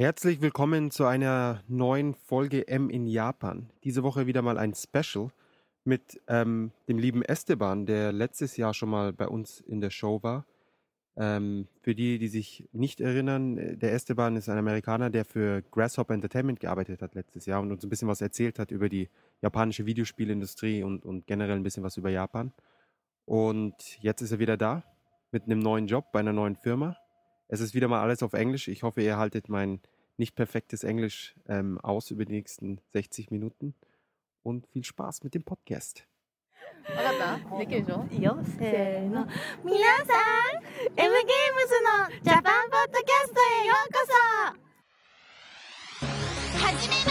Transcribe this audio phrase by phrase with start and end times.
[0.00, 3.68] Herzlich willkommen zu einer neuen Folge M in Japan.
[3.84, 5.28] Diese Woche wieder mal ein Special
[5.84, 10.22] mit ähm, dem lieben Esteban, der letztes Jahr schon mal bei uns in der Show
[10.22, 10.46] war.
[11.18, 15.60] Ähm, für die, die sich nicht erinnern, äh, der Esteban ist ein Amerikaner, der für
[15.70, 19.10] Grasshopper Entertainment gearbeitet hat letztes Jahr und uns ein bisschen was erzählt hat über die
[19.42, 22.54] japanische Videospielindustrie und, und generell ein bisschen was über Japan.
[23.26, 24.82] Und jetzt ist er wieder da
[25.30, 26.96] mit einem neuen Job bei einer neuen Firma.
[27.49, 28.67] Es ist wieder mal alles auf Englisch.
[28.67, 29.81] Ich hoffe, ihr haltet mein
[30.17, 33.73] nicht perfektes Englisch ähm, aus über die nächsten 60 Minuten.
[34.43, 36.05] Und viel Spaß mit dem Podcast.
[36.87, 37.15] 分かっ
[37.49, 39.27] たできるでしょいいよせーの
[39.63, 41.11] 皆さん M ゲーム
[41.67, 43.99] ズのジャパンポッドキャストへようこ
[46.59, 47.08] そはじめま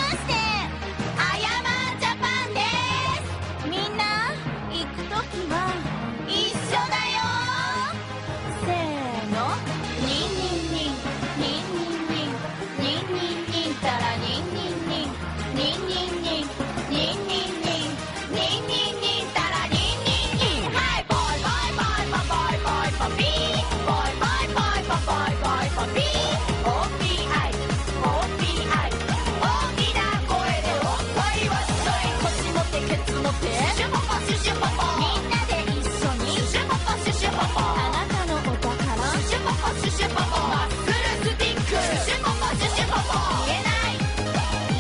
[39.99, 40.93] シュシュポポマッスル
[41.31, 43.15] スティックシュシュポポシュシュポポ
[43.47, 43.99] 言えない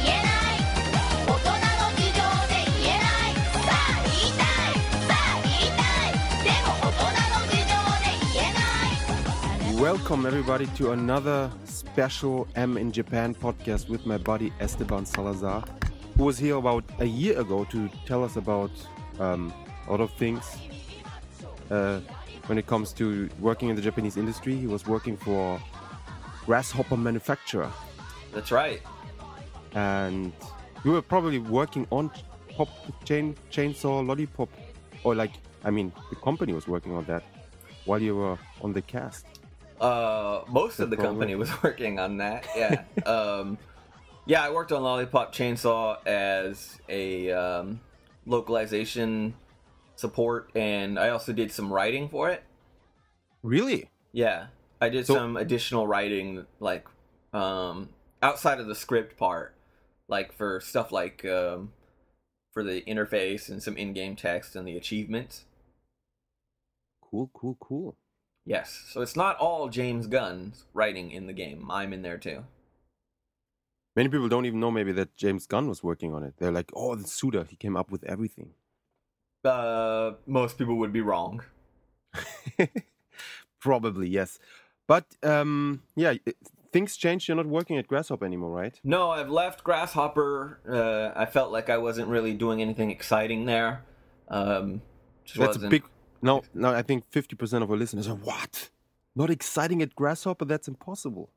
[0.05, 0.62] 言えない
[1.27, 4.77] 大人の事情で言えないさあ言いたい
[5.08, 8.62] さあ言いたいでも大人の事情で言えな
[9.72, 15.64] い Welcome, everybody, to another special M in Japan podcast with my buddy Esteban Salazar,
[16.17, 18.70] who was here about a year ago to tell us about
[19.20, 19.53] um,
[19.86, 20.56] a lot of things
[21.70, 22.00] uh,
[22.50, 24.55] when it comes to working in the Japanese industry.
[24.55, 25.61] He was working for
[26.47, 27.72] Grasshopper Manufacturer,
[28.33, 28.81] That's right.
[29.73, 30.33] and
[30.83, 32.09] you were probably working on
[32.58, 32.70] Pop
[33.05, 34.49] Chain Chainsaw Lollipop,
[35.04, 35.33] or like,
[35.64, 37.23] I mean, the company was working on that
[37.86, 39.27] while you were on the cast.
[39.80, 41.11] Uh, most of the Probably.
[41.11, 42.48] company was working on that.
[42.55, 42.83] Yeah.
[43.05, 43.60] um,
[44.26, 47.80] yeah, I worked on Lollipop Chainsaw as a um,
[48.26, 49.36] localization
[49.99, 52.43] support, and I also did some writing for it.
[53.43, 53.89] Really?
[54.14, 54.48] Yeah,
[54.82, 56.87] I did So- some additional writing, like
[57.33, 57.89] um,
[58.21, 59.54] outside of the script part,
[60.08, 61.73] like for stuff like um,
[62.54, 65.45] for the interface and some in-game text and the achievements.
[67.02, 67.98] Cool, cool, cool.
[68.45, 71.70] Yes, so it's not all James Gunn's writing in the game.
[71.70, 72.45] I'm in there too.
[73.95, 76.36] Many people don't even know maybe that James Gunn was working on it.
[76.37, 78.52] They're like, oh, the Suda, he came up with everything.
[79.44, 81.42] Uh, most people would be wrong.
[83.60, 84.39] Probably, yes.
[84.88, 86.38] But um, yeah, it-
[86.72, 87.27] things changed.
[87.27, 88.80] You're not working at Grasshopper anymore, right?
[88.83, 90.60] No, I've left Grasshopper.
[90.70, 93.83] Uh, I felt like I wasn't really doing anything exciting there.
[94.28, 94.82] Um,
[95.26, 95.83] That's a wasn't- big.
[96.22, 98.70] No, no, I think 50% of our listeners are, what?
[99.16, 100.44] Not exciting at Grasshopper?
[100.45, 101.30] That's impossible.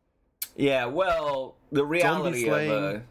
[0.57, 3.03] Yeah, well, the reality of uh, slaying.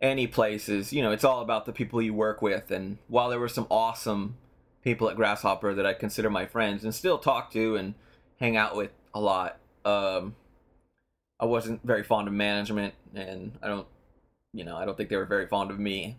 [0.00, 2.70] Any places, you know, it's all about the people you work with.
[2.70, 4.36] And while there were some awesome
[4.82, 7.94] people at Grasshopper that I consider my friends and still talk to and
[8.38, 10.34] hang out with a lot, um,
[11.38, 13.86] I wasn't very fond of management, and I don't,
[14.52, 16.16] you know, I don't think they were very fond of me.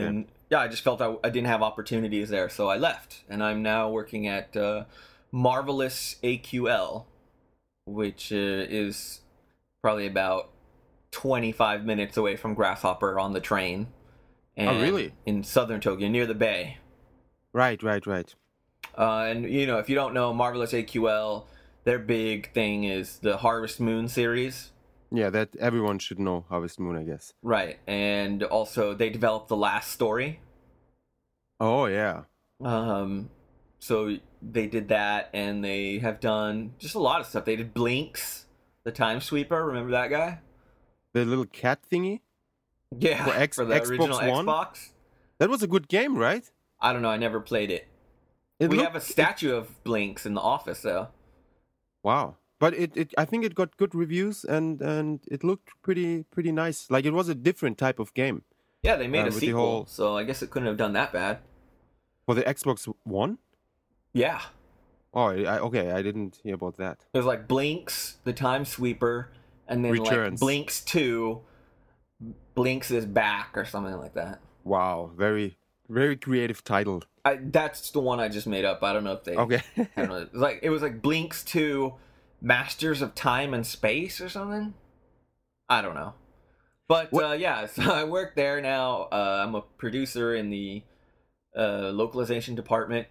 [0.00, 3.42] And yeah, I just felt I, I didn't have opportunities there, so I left, and
[3.42, 4.84] I'm now working at uh,
[5.32, 7.04] Marvelous AQL,
[7.86, 9.20] which uh, is
[9.82, 10.50] probably about
[11.16, 13.86] 25 minutes away from Grasshopper on the train.
[14.54, 15.14] And Oh, really?
[15.24, 16.76] In southern Tokyo, near the bay.
[17.54, 18.34] Right, right, right.
[18.98, 21.44] Uh, and you know, if you don't know Marvelous AQL,
[21.84, 24.72] their big thing is the Harvest Moon series,
[25.10, 27.32] Yeah, that everyone should know Harvest Moon, I guess.
[27.42, 27.78] right?
[27.86, 30.40] And also, they developed the Last Story.
[31.58, 32.24] Oh, yeah.
[32.62, 33.30] Um,
[33.78, 37.46] so they did that, and they have done just a lot of stuff.
[37.46, 38.44] They did Blinx,
[38.84, 39.64] the Time Sweeper.
[39.64, 40.40] Remember that guy?
[41.16, 42.20] The little cat thingy.
[42.98, 44.44] Yeah, For X- the Xbox original One?
[44.44, 44.90] Xbox.
[45.38, 46.44] That was a good game, right?
[46.78, 47.08] I don't know.
[47.08, 47.88] I never played it.
[48.60, 51.08] It we looked- have a statue of Blinx in the office, though.
[52.02, 52.36] Wow.
[52.58, 56.52] But it, it I think it got good reviews and and it looked pretty pretty
[56.52, 56.90] nice.
[56.90, 58.42] Like it was a different type of game.
[58.82, 61.12] Yeah, they made Uh, a sequel, whole- so I guess it couldn't have done that
[61.14, 61.38] bad.
[62.26, 63.38] For the Xbox One?
[64.12, 64.40] Yeah,
[65.14, 67.06] Oh, I, okay, I didn't hear about that.
[67.14, 69.30] It was like Blinx, the Time Sweeper,
[69.68, 71.42] and then like Blinx Two,
[72.56, 74.40] Blinx is back or something like that.
[74.64, 75.56] Wow, very
[75.88, 77.02] very creative title.
[77.24, 78.82] I, that's the one I just made up.
[78.82, 79.36] I don't know if they.
[79.36, 79.62] Okay.
[79.96, 80.02] Know.
[80.02, 81.94] It was like it was like Blinx to
[82.40, 84.74] Masters of Time and Space or something.
[85.68, 86.14] I don't know.
[86.88, 89.08] But uh, yeah, so I work there now.
[89.12, 90.82] Uh, I'm a producer in the
[91.56, 93.08] uh, localization department,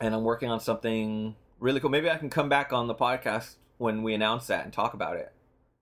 [0.00, 1.90] and I'm working on something really cool.
[1.90, 5.16] Maybe I can come back on the podcast when we announce that and talk about
[5.16, 5.32] it.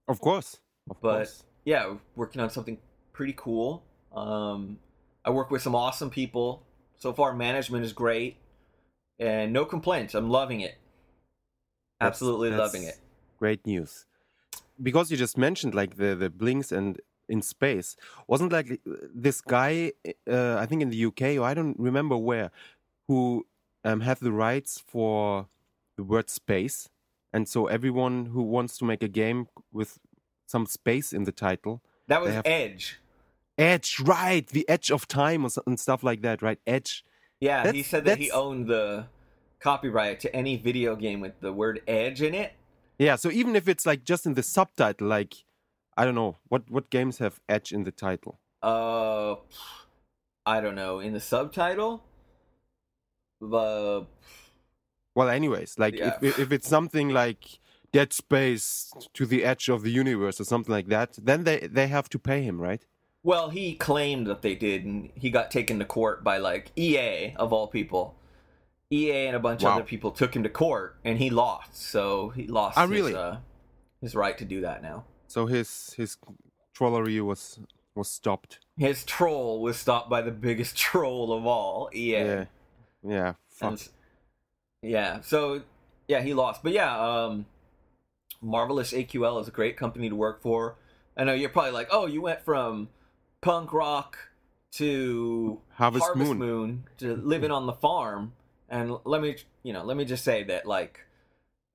[0.09, 0.59] Of course.
[0.91, 1.45] Of But course.
[1.65, 2.79] yeah, working on something
[3.13, 3.85] pretty cool.
[4.15, 4.79] Um,
[5.25, 6.65] I work with some awesome people.
[6.97, 8.39] So far, management is great,
[9.21, 10.15] and no complaints.
[10.15, 10.77] I'm loving it.
[12.01, 12.99] That's- Absolutely that's loving it.
[13.39, 14.07] Great news.
[14.83, 17.97] Because you just mentioned like the the Blinx and in space,
[18.27, 18.81] wasn't like
[19.15, 19.93] this guy?
[20.27, 22.51] Uh, I think in the UK or I don't remember where,
[23.07, 23.47] who
[23.85, 25.47] um, have the rights for
[25.97, 26.89] the word space,
[27.33, 29.99] and so everyone who wants to make a game with
[30.47, 32.99] some space in the title, That was Edge.
[33.59, 34.47] Edge, right?
[34.47, 36.59] The edge of time or and stuff like that, right?
[36.67, 37.05] Edge.
[37.41, 39.07] Yeah, he said that he owned the
[39.61, 42.53] copyright to any video game with the word edge in it.
[42.99, 43.17] Yeah.
[43.17, 45.45] So even if it's like just in the subtitle, like
[45.97, 48.39] I don't know what what games have edge in the title.
[48.63, 49.37] Uh,
[50.47, 51.01] I don't know.
[51.01, 52.05] In the subtitle,
[53.41, 54.07] the
[55.19, 56.17] Well, anyways, like Yeah.
[56.23, 57.43] if if it's something like
[57.93, 61.89] Dead Space to the edge of the universe or something like that, then they they
[61.89, 62.83] have to pay him, right?
[63.25, 67.35] well, he claimed that they did, and he got taken to court by like EA
[67.37, 68.05] of all people.
[68.91, 69.71] EA and a bunch Wow.
[69.71, 71.75] of other people took him to court, and he lost.
[71.91, 73.13] So he lost really?
[73.13, 73.37] his, uh,
[74.01, 75.05] his right to do that now.
[75.27, 75.69] So his
[76.01, 76.17] his
[76.73, 77.43] trollery was
[77.95, 78.61] was stopped.
[78.77, 82.13] His troll was stopped by the biggest troll of all, EA.
[82.13, 82.45] Yeah,
[83.17, 83.33] yeah.
[83.49, 83.71] Fuck.
[83.71, 83.89] And
[84.83, 85.63] yeah, so
[86.07, 86.63] yeah, he lost.
[86.63, 87.47] But yeah, um
[88.41, 90.77] Marvelous AQL is a great company to work for.
[91.17, 92.89] I know you're probably like, "Oh, you went from
[93.41, 94.17] punk rock
[94.73, 98.33] to Harvest Moon." to living on the farm."
[98.69, 101.07] And let me, you know, let me just say that like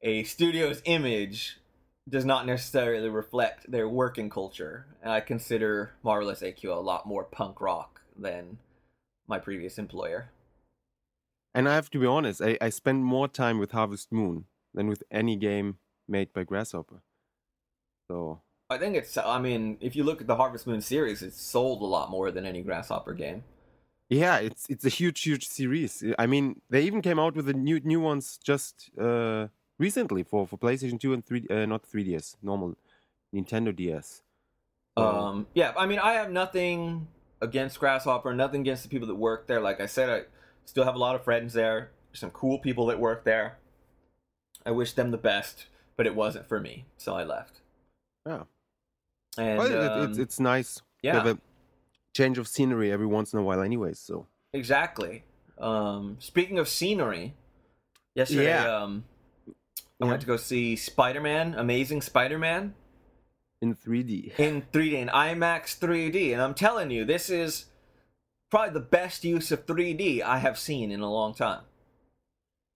[0.02, 1.60] a studio's image
[2.08, 4.86] does not necessarily reflect their working culture.
[5.02, 8.58] And I consider Marvelous AQL a lot more punk rock than
[9.28, 10.30] my previous employer.
[11.54, 14.88] And I have to be honest, I, I spend more time with Harvest Moon than
[14.88, 15.78] with any game
[16.08, 17.02] made by Grasshopper.
[18.10, 19.18] So I think it's.
[19.18, 22.32] I mean, if you look at the Harvest Moon series, it's sold a lot more
[22.32, 23.44] than any Grasshopper game.
[24.10, 26.04] yeah, it's it's a huge, huge series.
[26.18, 29.48] I mean, they even came out with the new new ones just uh,
[29.78, 32.76] recently for for PlayStation Two and three, uh, not 3DS, normal
[33.34, 34.24] Nintendo DS.
[34.96, 37.08] Um, yeah, I mean, I have nothing
[37.42, 39.60] against Grasshopper, nothing against the people that work there.
[39.60, 40.22] Like I said, I
[40.66, 41.92] still have a lot of friends there.
[42.14, 43.58] Some cool people that work there.
[44.66, 45.66] I wish them the best,
[45.98, 47.60] but it wasn't for me, so I left.
[48.26, 48.44] Yeah.
[49.38, 50.76] And well, it, it's um, it's nice.
[50.76, 51.14] to yeah.
[51.16, 51.38] have a
[52.16, 54.00] change of scenery every once in a while, anyways.
[54.00, 55.24] So Exactly.
[55.58, 57.34] Um, speaking of scenery,
[58.16, 58.78] yesterday Yeah.
[58.78, 59.06] um,
[59.48, 60.08] I Yeah.
[60.12, 62.76] went to go see Spider Man, Amazing Spider Man,
[63.62, 64.38] in 3D.
[64.38, 66.34] in 3D, in IMAX 3D.
[66.34, 67.66] And I'm telling you, this is
[68.54, 71.62] probably the best use of 3D I have seen in a long time.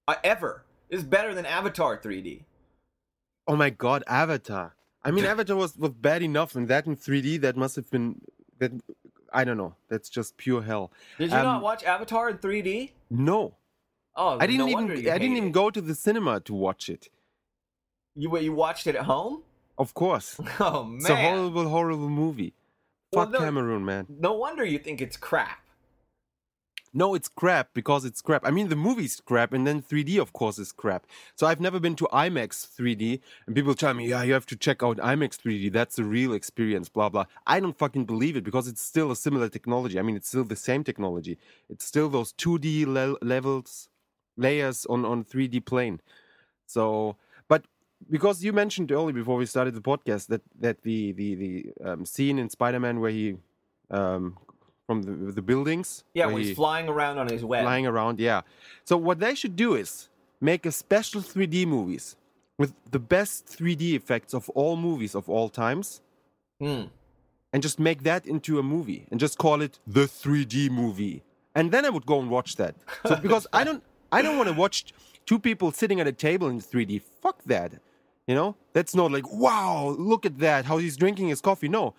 [0.08, 0.64] I, ever.
[0.90, 2.42] It's better than Avatar 3D.
[3.48, 4.76] Oh my God, Avatar!
[5.04, 8.20] I mean, Avatar was was bad enough, and that in 3D, that must have been
[8.60, 8.72] that.
[9.34, 9.76] I don't know.
[9.90, 10.92] That's just pure hell.
[11.20, 12.92] Did you Um, not watch Avatar in 3D?
[13.10, 13.56] No,
[14.16, 14.92] Oh, I didn't no even.
[14.92, 15.60] I didn't even it.
[15.62, 17.10] go to the cinema to watch it.
[18.16, 19.44] You, you watched it at home?
[19.78, 20.98] Of course, Oh, man.
[20.98, 22.54] it's a horrible, horrible movie.
[23.14, 24.08] Well, Fuck no- Cameron, man.
[24.10, 25.60] No wonder you think it's crap.
[26.98, 28.44] No, it's crap because it's crap.
[28.44, 31.06] I mean, the movie's crap, and then 3D, of course, is crap.
[31.36, 34.56] So I've never been to IMAX 3D, and people tell me, yeah, you have to
[34.56, 35.72] check out IMAX 3D.
[35.72, 37.26] That's the real experience, blah, blah.
[37.46, 40.00] I don't fucking believe it because it's still a similar technology.
[40.00, 41.38] I mean, it's still the same technology.
[41.70, 43.90] It's still those 2D le- levels,
[44.36, 46.02] layers on, on 3D plane.
[46.66, 47.16] So,
[47.48, 47.66] but
[48.10, 52.06] because you mentioned earlier before we started the podcast that, that the, the, the um,
[52.08, 53.38] scene in Spider Man where he,
[53.92, 54.36] um,
[54.88, 57.64] from the, the buildings, Yeah, when he- he's flying around on his web.
[57.64, 58.20] flying around.
[58.20, 58.42] Yeah.
[58.86, 60.10] So what they should do is
[60.42, 62.16] make a special 3D movies
[62.58, 66.02] with the best 3D effects of all movies of all times,
[66.60, 66.84] Hmm.
[67.54, 71.22] and just make that into a movie and just call it the 3D movie.
[71.54, 72.76] And then I would go and watch that.
[73.06, 74.86] So because I don't, I don't want to watch
[75.26, 77.02] two people sitting at a table in 3D.
[77.22, 77.74] Fuck that.
[78.26, 81.70] You know, that's not like wow, look at that, how he's drinking his coffee.
[81.70, 81.94] No,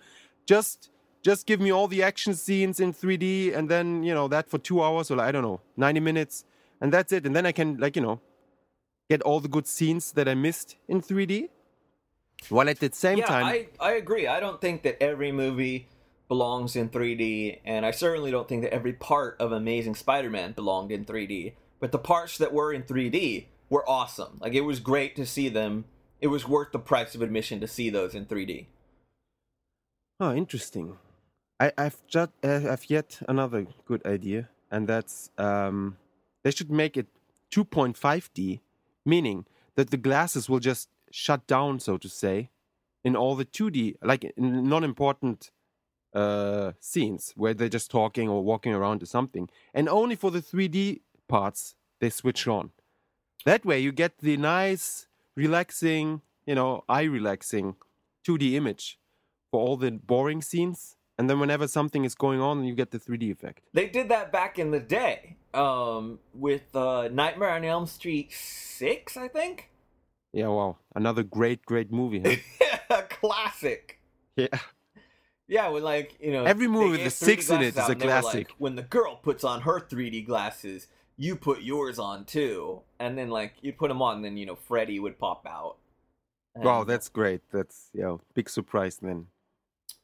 [0.45, 0.89] just
[1.21, 4.57] just give me all the action scenes in 3D and then you know that for
[4.57, 6.45] two hours or like, I don't know 90 minutes
[6.81, 8.21] and that's it and then I can like you know
[9.09, 11.49] get all the good scenes that I missed in 3D
[12.47, 14.27] while at the same yeah, time I, I agree.
[14.27, 15.87] I don't think that every movie
[16.29, 20.91] belongs in 3D, and I certainly don't think that every part of Amazing Spider-Man belonged
[20.91, 21.53] in 3D.
[21.79, 24.37] But the parts that were in 3D were awesome.
[24.39, 25.85] Like it was great to see them.
[26.21, 28.67] It was worth the price of admission to see those in 3D.
[30.19, 30.97] Oh, interesting.
[31.59, 35.97] I, I've just uh, I've yet another good idea, and that's um,
[36.43, 37.07] they should make it
[37.51, 38.61] 2.5D,
[39.05, 42.49] meaning that the glasses will just shut down, so to say,
[43.03, 45.51] in all the 2D, like non-important
[46.13, 50.41] uh, scenes where they're just talking or walking around or something, and only for the
[50.41, 52.71] 3D parts they switch on.
[53.45, 57.75] That way, you get the nice, relaxing, you know, eye relaxing
[58.27, 58.99] 2D image
[59.51, 60.95] for all the boring scenes.
[61.19, 63.67] And then whenever something is going on, you get the 3D effect.
[63.73, 69.17] They did that back in the day um, with uh, Nightmare on Elm Street 6,
[69.17, 69.69] I think.
[70.31, 70.77] Yeah, wow.
[70.95, 72.41] Another great, great movie.
[72.89, 73.01] Huh?
[73.09, 73.99] Classic.
[74.37, 74.47] yeah.
[75.49, 78.01] Yeah, when like you know Every movie with the six in it is a and
[78.01, 78.51] were like, classic.
[78.59, 83.29] when the girl puts on her 3D glasses, you put yours on too, and then
[83.29, 85.77] like you put them on, and then you know Freddy would pop out.
[86.55, 87.41] Wow, that's great.
[87.51, 89.27] That's, yeah, big surprise then.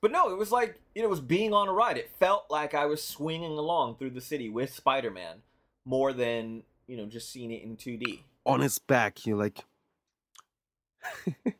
[0.02, 1.98] But no, it was like you know, it was being on a ride.
[1.98, 5.38] It felt like I was swinging along through the city with Spider-Man,
[5.86, 8.22] more than you know just seeing it in 2D.
[8.46, 9.64] On his back, you're like,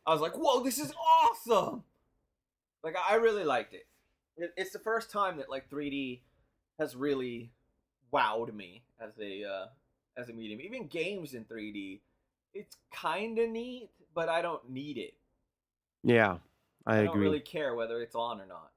[0.06, 0.92] I was like, "Whoa, this is
[1.24, 1.82] awesome!"
[2.84, 3.86] Like I really liked it.
[4.36, 6.20] It- It's the first time that like 3D
[6.78, 7.50] has really
[8.12, 9.66] wowed me as a uh,
[10.16, 10.60] as a medium.
[10.60, 12.00] Even games in 3D,
[12.54, 15.14] it's kind of neat, but I don't need it.
[16.04, 16.38] yeah,
[16.86, 17.06] I, I, agree.
[17.08, 18.70] don't really care whether it's on or not.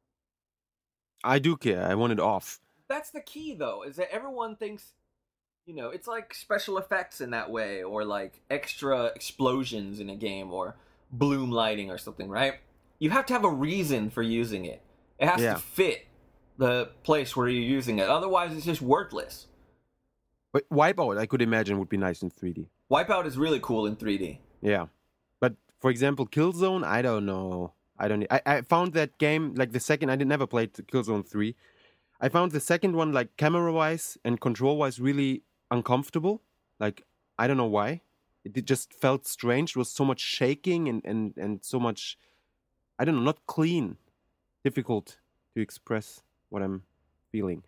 [1.23, 1.85] I do care.
[1.85, 2.59] I want it off.
[2.87, 4.93] That's the key, though, is that everyone thinks,
[5.65, 10.15] you know, it's like special effects in that way, or like extra explosions in a
[10.15, 10.75] game, or
[11.11, 12.55] bloom lighting or something, right?
[12.97, 14.81] You have to have a reason for using it.
[15.19, 15.53] It has Yeah.
[15.53, 16.07] to fit
[16.57, 18.09] the place where you're using it.
[18.09, 19.47] Otherwise, it's just worthless.
[20.51, 22.67] But Wipeout, I could imagine, would be nice in 3D.
[22.91, 24.39] Wipeout is really cool in 3D.
[24.61, 24.87] Yeah.
[25.39, 27.73] But for example, Killzone, I don't know.
[27.99, 28.25] I don't.
[28.31, 30.09] I, I found that game like the second.
[30.09, 31.55] I did never played Killzone three.
[32.21, 36.41] I found the second one like camera wise and control wise really uncomfortable.
[36.79, 37.05] Like
[37.37, 38.01] I don't know why.
[38.45, 39.71] It, it just felt strange.
[39.71, 42.17] It was so much shaking and and and so much.
[42.97, 43.97] I don't know, not clean.
[44.63, 45.17] Difficult
[45.55, 46.83] to express what I'm
[47.31, 47.63] feeling.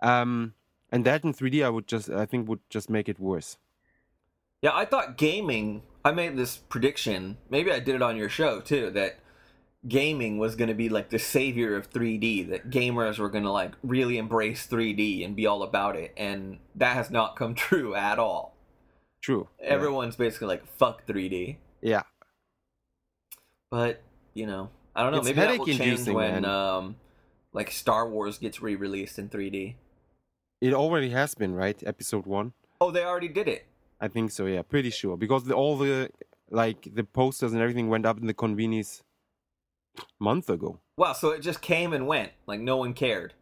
[0.00, 0.54] Um,
[0.92, 3.58] and that in 3D, I would just, I think, would just make it worse.
[4.62, 5.82] Yeah, I thought gaming.
[6.04, 7.38] I made this prediction.
[7.50, 8.90] Maybe I did it on your show too.
[8.90, 9.18] That
[9.88, 12.48] gaming was going to be like the savior of 3D.
[12.50, 16.12] That gamers were going to like really embrace 3D and be all about it.
[16.16, 18.56] And that has not come true at all.
[19.20, 19.48] True.
[19.60, 19.68] Yeah.
[19.68, 21.56] Everyone's basically like fuck 3D.
[21.80, 22.02] Yeah.
[23.70, 24.02] But
[24.34, 25.18] you know, I don't know.
[25.18, 26.44] It's maybe that will change when man.
[26.44, 26.96] um,
[27.52, 29.74] like Star Wars gets re-released in 3D.
[30.60, 31.80] It already has been, right?
[31.84, 32.52] Episode one.
[32.80, 33.66] Oh, they already did it.
[34.00, 34.46] I think so.
[34.46, 36.10] Yeah, pretty sure because the, all the
[36.50, 39.02] like the posters and everything went up in the convenience
[40.18, 40.80] month ago.
[40.96, 42.32] Wow, so it just came and went.
[42.46, 43.34] Like no one cared.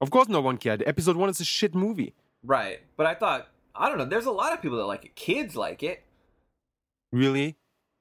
[0.00, 0.82] Of course, no one cared.
[0.86, 2.14] Episode one is a shit movie.
[2.44, 2.80] Right.
[2.96, 5.14] But I thought, I don't know, there's a lot of people that like it.
[5.14, 6.02] Kids like it.
[7.12, 7.56] Really?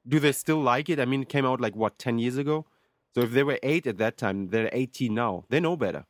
[0.07, 0.99] Do they still like it?
[0.99, 2.65] I mean, it came out like what ten years ago.
[3.13, 5.43] So if they were eight at that time, they're eighteen now.
[5.49, 6.05] They know better.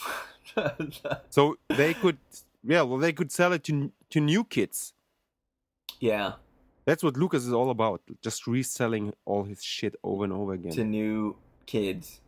[1.30, 2.18] So they could,
[2.62, 4.92] yeah, well, they could sell it to to new kids.
[6.00, 6.32] yeah,
[6.84, 8.02] That's what Lucas is all about.
[8.22, 10.72] Just reselling all his shit over and over again.
[10.72, 11.36] to new
[11.66, 12.20] kids.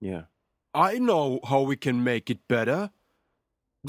[0.00, 0.22] Yeah.
[0.74, 2.90] I know how we can make it better.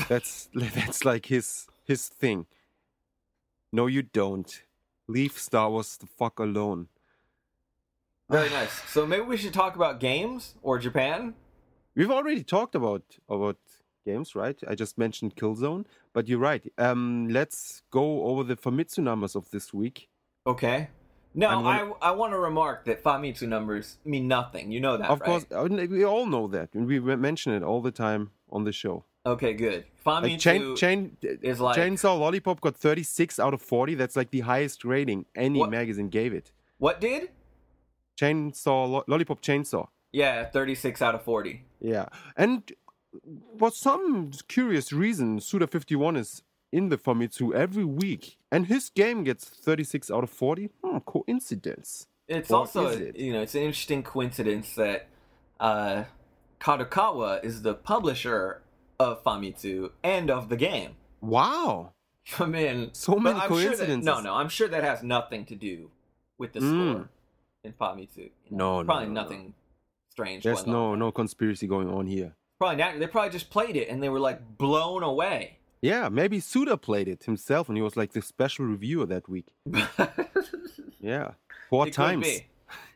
[0.08, 2.46] That's that's like his his thing.
[3.72, 4.63] No, you don't.
[5.08, 6.88] Leave Star Wars the fuck alone.
[8.29, 8.72] Very nice.
[8.89, 11.34] So maybe we should talk about games or Japan.
[11.96, 13.58] We've already talked about about
[14.03, 14.60] games, right?
[14.67, 16.63] I just mentioned Killzone, but you're right.
[16.77, 20.10] Um, let's go over the Famitsu numbers of this week.
[20.45, 20.89] Okay.
[21.36, 24.72] No, gonna- I I want to remark that Famitsu numbers mean nothing.
[24.72, 25.25] You know that, of right?
[25.27, 29.05] course, uh, we all know that, we mention it all the time on the show.
[29.25, 29.86] Okay, good.
[30.05, 33.95] Like Famitsu Chain, Chain, is like Chainsaw Lollipop got 36 out of 40.
[33.95, 35.72] That's like the highest rating any What?
[35.72, 36.51] magazine gave it.
[36.77, 37.29] what did?
[38.19, 39.88] Chainsaw Lollipop Chainsaw.
[40.12, 41.63] Yeah, 36 out of 40.
[41.79, 42.05] Yeah,
[42.38, 42.72] and
[43.60, 49.46] for some curious reason, Suda51 is in the Famitsu every week, and his game gets
[49.48, 50.70] 36 out of 40.
[50.84, 52.08] Hmm, coincidence.
[52.27, 53.15] It's Or also, it?
[53.15, 55.08] you know, it's an interesting coincidence that
[55.60, 56.05] uh,
[56.60, 58.62] Kadokawa is the publisher
[59.00, 60.91] of Famitsu and of the game.
[61.22, 61.91] Wow.
[62.39, 64.05] I mean, So many I'm sure that- coincidences.
[64.05, 65.91] no, no, I'm sure that has nothing to do
[66.38, 66.91] with the Mm.
[66.93, 67.10] score
[67.63, 68.17] in Famitsu.
[68.17, 68.58] you know.
[68.58, 69.22] No, no, probably no, no.
[69.22, 69.53] nothing
[70.10, 70.43] strange.
[70.43, 72.36] There's on no no conspiracy going on here.
[72.63, 72.98] Probably not.
[72.98, 75.58] They probably just played it and they were like blown away.
[75.82, 79.48] Yeah, maybe Suda played it himself, and he was like the special reviewer that week.
[81.01, 81.32] Yeah,
[81.70, 82.25] four It times.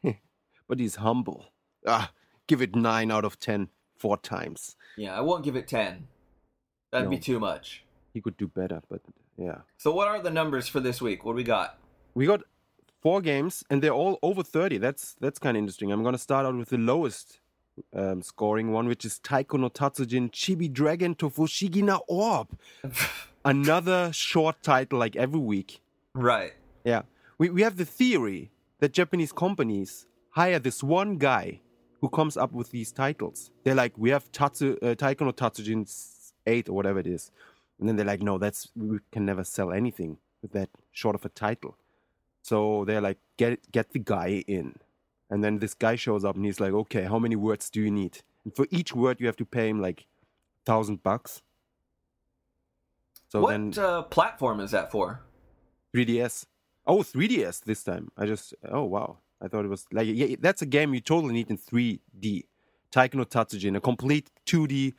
[0.69, 1.47] but he's humble.
[1.85, 2.13] Ah,
[2.47, 4.77] give it nine out of ten four times.
[4.95, 6.07] Yeah, I won't give it 10.
[6.93, 7.83] That'd be too much.
[8.13, 9.01] He could do better, but
[9.37, 9.57] yeah.
[9.77, 11.25] So, what are the numbers for this week?
[11.25, 11.77] What do we got?
[12.15, 12.43] We got
[13.01, 14.77] four games, and they're all over thirty.
[14.77, 15.91] That's that's kind of interesting.
[15.91, 17.41] I'm gonna start out with the lowest
[17.93, 22.47] um, scoring one, which is Taiko no Tatsujin Chibi Dragon to Fushigina Orb.
[23.45, 25.81] Another short title like every week.
[26.13, 26.53] Right.
[26.83, 27.03] Yeah.
[27.37, 31.61] We, we have the theory that Japanese companies hire this one guy
[32.01, 33.51] who comes up with these titles.
[33.63, 35.87] They're like, we have Tatsu, uh, Taiko no Tatsujin
[36.45, 37.31] 8 or whatever it is.
[37.79, 41.25] And then they're like, no, that's we can never sell anything with that short of
[41.25, 41.77] a title.
[42.41, 44.75] So they're like, get get the guy in.
[45.29, 47.91] And then this guy shows up and he's like, okay, how many words do you
[47.91, 48.19] need?
[48.43, 50.05] And for each word, you have to pay him like
[50.65, 51.41] thousand bucks.
[53.29, 55.21] So what then uh, platform is that for?
[55.93, 56.45] 3DS.
[56.85, 58.09] Oh, 3DS this time.
[58.17, 59.17] I just oh wow.
[59.41, 62.43] I thought it was like yeah, that's a game you totally need in 3D.
[62.89, 64.93] Taiko no Tatsujin, a complete 2D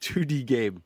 [0.00, 0.82] 2D game.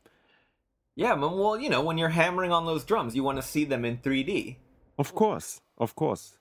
[0.97, 3.85] Yeah, well, you know, when you're hammering on those drums, you want to see them
[3.85, 4.57] in 3D.
[4.99, 6.37] Of course, of course.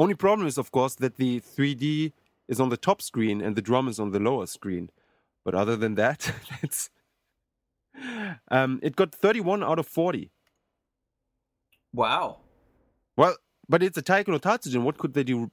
[0.00, 2.14] Only problem is of course that the 3D
[2.48, 4.88] is on the top screen and the drum is on the lower screen.
[5.44, 6.88] But other than that, that's
[8.50, 10.30] um it got 31 out of 40.
[11.92, 12.38] Wow.
[13.14, 13.36] Well,
[13.68, 14.84] but it's a Taiko no Tatsujin.
[14.84, 15.50] What could they do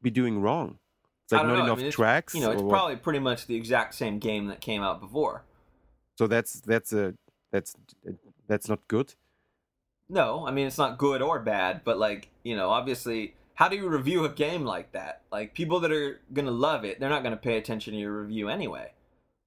[0.00, 0.78] be doing wrong?
[1.24, 1.60] It's like I not know.
[1.60, 2.34] I enough mean, tracks.
[2.36, 2.72] You know, it's or what?
[2.72, 5.42] probably pretty much the exact same game that came out before.
[6.16, 7.14] So that's that's a
[7.50, 7.74] that's
[8.46, 9.14] that's not good.
[10.08, 13.74] No, I mean it's not good or bad, but like you know, obviously, how do
[13.74, 15.22] you review a game like that?
[15.32, 18.48] Like people that are gonna love it, they're not gonna pay attention to your review
[18.48, 18.92] anyway.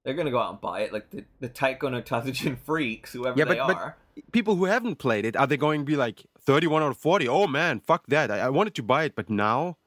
[0.04, 3.38] They're gonna go out and buy it, like the the Taiko no Tatsujin freaks, whoever
[3.38, 3.98] Yeah, they but- but-
[4.30, 7.26] People who haven't played it are they going to be like thirty-one out of forty?
[7.26, 8.30] Oh man, fuck that!
[8.30, 9.78] I, I wanted to buy it, but now,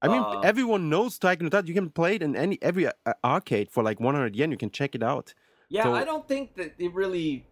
[0.00, 1.66] I mean, Uh, everyone knows Taiko no Tatsujin.
[1.68, 2.92] You can play it in any every uh,
[3.24, 4.52] arcade for like one hundred yen.
[4.52, 5.34] You can check it out.
[5.68, 7.44] Yeah, so- I don't think that it really.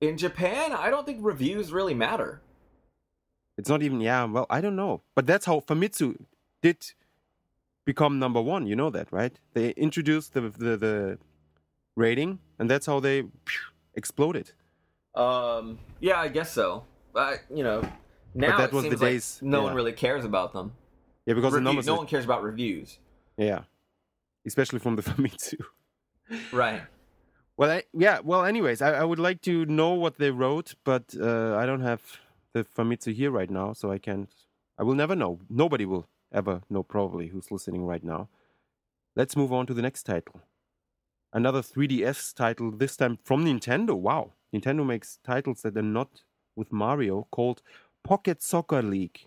[0.00, 2.40] In Japan, I don't think reviews really matter.
[3.60, 4.24] It's not even yeah.
[4.24, 6.16] Well, I don't know, but that's how Famitsu
[6.62, 6.78] did
[7.84, 8.66] become number one.
[8.66, 9.38] You know that, right?
[9.52, 11.18] They introduced the the, the
[11.94, 13.60] rating, and that's how they phew,
[13.94, 14.52] exploded.
[15.14, 16.84] Um, yeah, I guess so.
[17.12, 17.82] But you know,
[18.34, 20.72] now that it was the seems like days- no one really cares about them.
[21.26, 21.86] Yeah, because the numbers.
[21.86, 22.98] no are- one cares about reviews.
[23.36, 23.60] Yeah,
[24.46, 25.60] especially from the Famitsu.
[26.50, 26.80] Right.
[27.58, 28.20] Well, I, yeah.
[28.24, 31.82] Well, anyways, I, I would like to know what they wrote, but uh, I don't
[31.82, 32.00] have
[32.52, 34.30] the Famitsu here right now, so I can't.
[34.78, 35.40] I will never know.
[35.48, 38.28] Nobody will ever know, probably, who's listening right now.
[39.16, 40.40] Let's move on to the next title.
[41.32, 43.94] Another 3DS title, this time from Nintendo.
[43.94, 44.32] Wow.
[44.54, 46.22] Nintendo makes titles that are not
[46.56, 47.62] with Mario, called
[48.02, 49.26] Pocket Soccer League.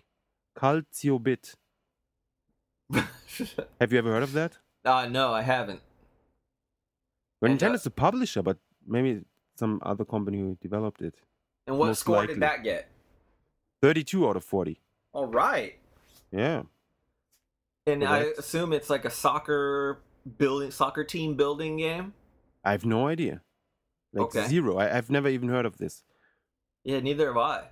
[0.58, 1.54] Calcio Bit.
[3.80, 4.58] Have you ever heard of that?
[4.84, 5.80] uh, no, I haven't.
[7.40, 9.22] Well, And, uh, Nintendo's the publisher, but maybe
[9.56, 11.14] some other company who developed it.
[11.66, 12.34] And what score likely.
[12.34, 12.88] did that get?
[13.84, 14.80] 32 out of 40.
[15.12, 15.74] All right.
[16.32, 16.62] Yeah.
[17.86, 20.00] And I assume it's like a soccer
[20.38, 22.14] building, soccer team building game.
[22.64, 23.42] I have no idea.
[24.14, 24.46] Like Okay.
[24.46, 24.78] zero.
[24.78, 26.02] I, I've never even heard of this.
[26.82, 27.64] Yeah, neither have I.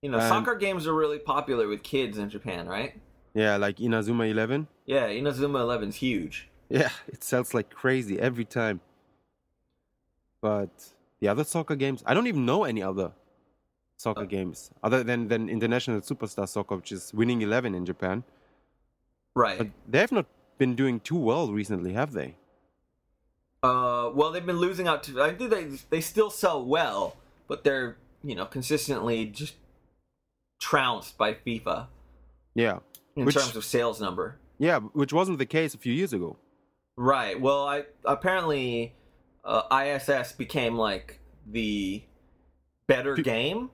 [0.00, 2.98] You know, Um, soccer games are really popular with kids in Japan, right?
[3.34, 4.66] Yeah, like Inazuma 11.
[4.86, 6.48] Yeah, Inazuma Eleven's huge.
[6.70, 8.80] Yeah, it sells like crazy every time.
[10.40, 13.12] But the other soccer games, I don't even know any other
[14.00, 14.36] soccer Uh.
[14.36, 18.24] games other than, than International Superstar Soccer, which is winning 11 in Japan.
[19.34, 19.58] Right.
[19.58, 20.26] But they have not
[20.58, 22.36] been doing too well recently, have they?
[23.62, 25.20] Uh, well, they've been losing out to.
[25.22, 29.54] I think they they still sell well, but they're you know consistently just
[30.58, 31.86] trounced by FIFA
[32.54, 32.78] Yeah.
[33.16, 34.38] in Which- terms of sales number.
[34.58, 36.36] Yeah, which wasn't the case a few years ago.
[36.96, 37.38] Right.
[37.40, 38.94] Well, I apparently
[39.44, 42.02] uh, ISS became like the
[42.86, 43.70] better game,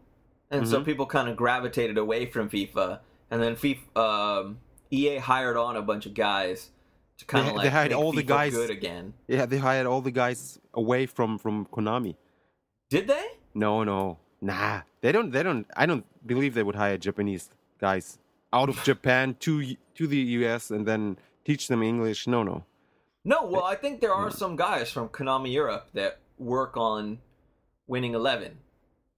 [0.51, 0.85] and so Mhm.
[0.85, 4.59] people kind of gravitated away from FIFA, and then FIFA, um,
[4.91, 6.71] EA hired on a bunch of guys
[7.19, 9.15] to kind of like they hired make all the FIFA guys- good again.
[9.27, 12.17] Yeah, they hired all the guys away from, from Konami.
[12.91, 13.27] Did they?
[13.55, 14.83] No, no, nah.
[15.01, 15.31] They don't.
[15.31, 15.67] They don't.
[15.77, 18.19] I don't believe they would hire Japanese guys
[18.53, 22.27] out of Japan to to the US and then teach them English.
[22.27, 22.65] No, no.
[23.25, 23.45] No.
[23.47, 24.37] Well, I think there are Yeah.
[24.43, 27.19] some guys from Konami Europe that work on
[27.87, 28.59] Winning Eleven.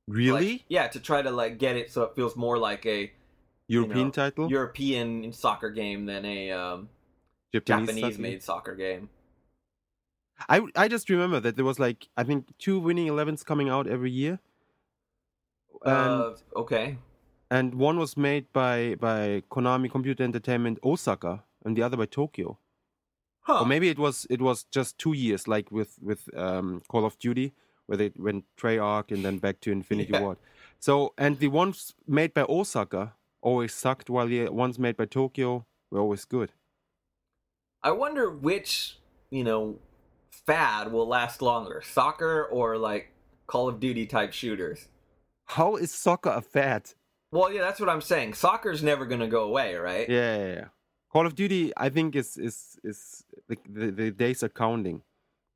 [0.08, 0.52] Really?
[0.52, 3.12] Like, yeah, to try to like get it so it feels more like a
[3.66, 4.50] European know, title?
[4.50, 6.88] European soccer game than a um,
[7.52, 9.10] Japanese, Japanese made soccer game.
[10.48, 13.86] I I just remember that there was like I think two winning elevens coming out
[13.86, 14.40] every year.
[15.84, 16.96] And uh, okay.
[17.50, 22.58] and one was made by by Konami Computer Entertainment Osaka and the other by Tokyo.
[23.42, 23.60] Huh.
[23.60, 27.18] or maybe it was it was just two years, like with with um, Call of
[27.18, 27.54] Duty,
[27.88, 30.20] where they went Treyarch and then back to Infinity Yeah.
[30.20, 30.36] Ward.
[30.78, 35.66] So and the ones made by Osaka always sucked, while the ones made by Tokyo
[35.90, 36.52] were always good.
[37.82, 38.98] I wonder which,
[39.30, 39.78] you know,
[40.30, 43.12] fad will last longer, soccer or like
[43.46, 44.88] Call of Duty type shooters.
[45.46, 46.90] How is soccer a fad?
[47.32, 48.34] Well, yeah, that's what I'm saying.
[48.34, 50.08] Soccer's never going to go away, right?
[50.08, 50.64] Yeah, yeah, yeah.
[51.10, 55.02] Call of Duty, I think is is is the the, the days are counting.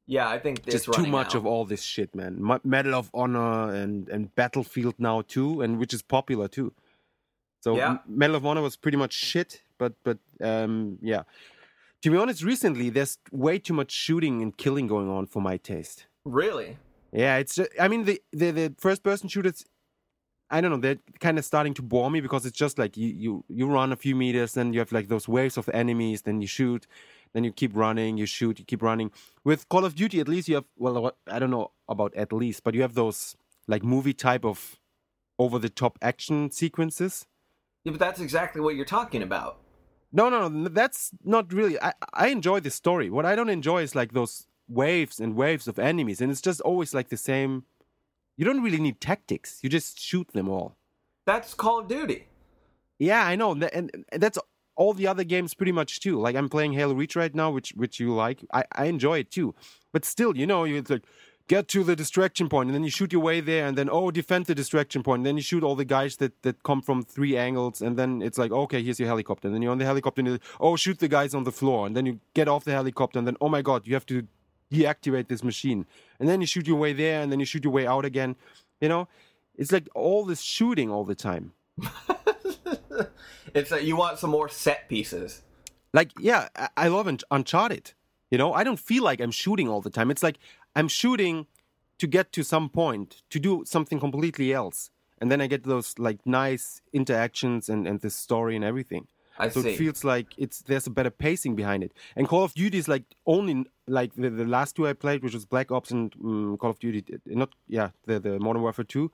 [0.06, 1.34] Yeah, I think Just too much out.
[1.36, 2.38] of all this shit, man.
[2.64, 6.72] Medal of Honor and and Battlefield now too, and which is popular too.
[7.60, 7.98] So Yeah.
[8.06, 11.22] Medal of Honor was pretty much shit, but but um yeah.
[12.02, 15.56] To be honest, recently there's way too much shooting and killing going on for my
[15.56, 16.06] taste.
[16.24, 16.78] Really?
[17.12, 19.64] Yeah, it's just, I mean the the, the first person shooters
[20.50, 23.08] I don't know, they're kind of starting to bore me because it's just like you,
[23.08, 26.42] you you run a few meters, then you have like those waves of enemies, then
[26.42, 26.86] you shoot,
[27.32, 29.10] then you keep running, you shoot, you keep running.
[29.44, 32.62] With Call of Duty, at least you have well, I don't know about at least,
[32.64, 34.78] but you have those like movie type of
[35.38, 37.26] over the top action sequences.
[37.84, 39.58] Yeah, but that's exactly what you're talking about.
[40.12, 41.80] No, no, no, that's not really.
[41.80, 43.08] I I enjoy the story.
[43.10, 46.60] What I don't enjoy is like those waves and waves of enemies, and it's just
[46.60, 47.64] always like the same.
[48.36, 49.60] You don't really need tactics.
[49.62, 50.76] You just shoot them all.
[51.26, 52.26] That's Call of Duty.
[52.98, 54.38] Yeah, I know, and, that's
[54.76, 56.18] all the other games pretty much too.
[56.18, 58.44] Like I'm playing Halo Reach right now, which which you like.
[58.52, 59.54] I I enjoy it too,
[59.92, 61.04] but still, you know, it's like
[61.48, 64.10] get to the distraction point, and then you shoot your way there, and then oh,
[64.10, 67.02] defend the distraction point, and then you shoot all the guys that that come from
[67.02, 69.84] three angles, and then it's like okay, here's your helicopter, and then you're on the
[69.84, 72.64] helicopter, and like, oh, shoot the guys on the floor, and then you get off
[72.64, 74.26] the helicopter, and then oh my god, you have to
[74.72, 75.86] deactivate this machine,
[76.18, 78.36] and then you shoot your way there, and then you shoot your way out again.
[78.80, 79.08] You know,
[79.56, 81.52] it's like all this shooting all the time.
[83.54, 85.42] it's like you want some more set pieces.
[85.92, 87.92] like yeah I- love uncharted
[88.30, 88.54] you know?
[88.54, 90.10] I don't feel like i'm shooting all the time.
[90.10, 90.38] It's like
[90.74, 91.46] i'm shooting
[91.98, 94.90] to get to some point to do something completely else.
[95.20, 99.06] And then i get those like nice interactions and and the story and everything.
[99.38, 99.70] I so see.
[99.70, 101.92] it feels like it's there's a better pacing behind it.
[102.16, 105.34] And call of duty is like only like the, the last two i played which
[105.34, 108.84] was black ops and um, call of duty uh, not yeah the, the modern warfare
[108.84, 109.10] 2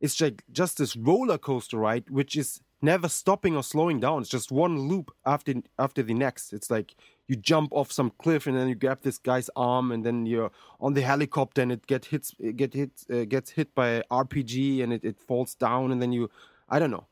[0.00, 4.30] it's like just this roller coaster ride which is never stopping or slowing down it's
[4.30, 6.94] just one loop after after the next it's like
[7.28, 10.50] you jump off some cliff and then you grab this guy's arm and then you're
[10.80, 14.82] on the helicopter and it get hits it get hit uh, gets hit by rpg
[14.82, 16.30] and it, it falls down and then you
[16.68, 17.06] i don't know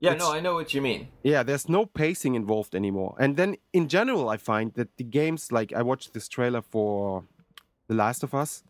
[0.00, 1.08] yeah, it's- no, I know what you mean.
[1.24, 3.16] yeah, there's no pacing involved anymore.
[3.18, 7.24] And then in general, I find that the games like I watched this trailer for
[7.88, 8.62] The Last of Us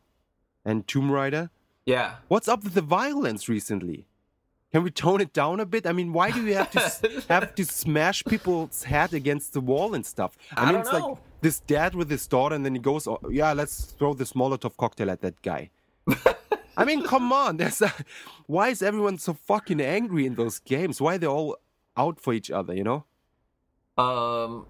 [0.64, 1.50] and Tomb Raider.
[1.84, 2.14] Yeah.
[2.28, 4.06] What's up with the violence recently?
[4.72, 5.86] Can we tone it down a bit?
[5.86, 9.94] I mean, why do we have to have to smash people's head against the wall
[9.94, 10.36] and stuff?
[10.54, 10.98] I mean, don't it's know.
[10.98, 14.34] like this dad with his daughter, and then he goes, oh, "Yeah, let's throw this
[14.34, 15.70] Molotov cocktail at that guy."
[16.76, 17.56] I mean, come on.
[17.56, 17.92] There's a,
[18.46, 21.00] why is everyone so fucking angry in those games?
[21.00, 21.56] Why are they all
[21.96, 22.74] out for each other?
[22.74, 23.04] You know?
[23.96, 24.66] Um,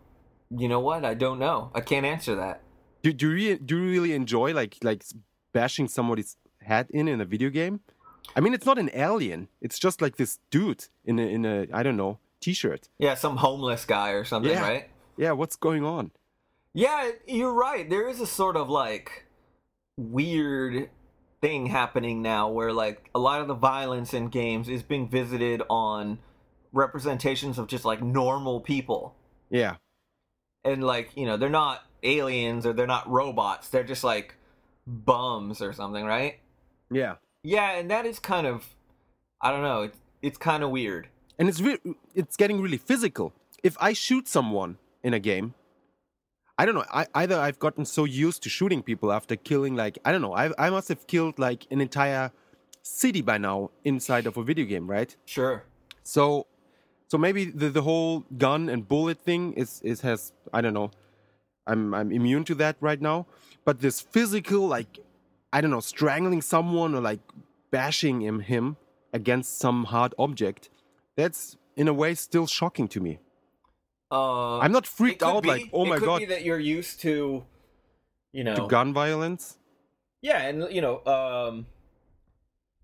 [0.57, 1.05] you know what?
[1.05, 1.71] I don't know.
[1.75, 2.63] I can't answer that.
[3.03, 5.05] Do, do you do you really enjoy like like
[5.53, 7.81] bashing somebody's head in in a video game?
[8.37, 9.49] I mean, it's not an alien.
[9.61, 12.89] It's just like this dude in a in a I don't know t-shirt.
[12.99, 14.63] Yeah, some homeless guy or something, Yeah.
[14.63, 14.89] right?
[15.17, 16.13] Yeah, what's going on?
[16.75, 17.89] Yeah, you're right.
[17.91, 19.25] There is a sort of like
[19.97, 20.91] weird
[21.41, 25.63] thing happening now where like a lot of the violence in games is being visited
[25.69, 26.19] on
[26.73, 29.15] representations of just like normal people.
[29.51, 29.77] Yeah,
[30.65, 33.69] And like, you know, they're not aliens or they're not robots.
[33.71, 34.35] They're just like
[34.87, 36.39] bums or something, right?
[36.91, 38.75] yeah, Yeah, and that is kind of
[39.41, 41.09] I don't know, it's it's kind of weird.
[41.39, 41.79] and it's re-
[42.15, 43.33] it's getting really physical.
[43.63, 45.55] If I shoot someone in a game,
[46.59, 46.85] I don't know.
[46.93, 50.35] I, either I've gotten so used to shooting people after killing like I don't know.
[50.35, 52.33] I I must have killed like an entire
[52.83, 55.15] city by now inside of a video game, right?
[55.27, 55.65] Sure.
[56.03, 56.47] So,
[57.07, 60.91] so maybe the, the whole gun and bullet thing is is has I don't know.
[61.67, 63.27] I'm I'm immune to that right now.
[63.65, 64.99] But this physical, like
[65.53, 67.21] I don't know, strangling someone or like
[67.71, 68.77] bashing him him
[69.13, 70.69] against some hard object,
[71.17, 73.19] that's in a way still shocking to me.
[74.11, 77.01] Uh I'm not freaked out be- like, oh my could god, be that you're used
[77.03, 77.45] to
[78.33, 79.59] you know to gun violence.
[80.23, 81.67] Yeah, and you know, um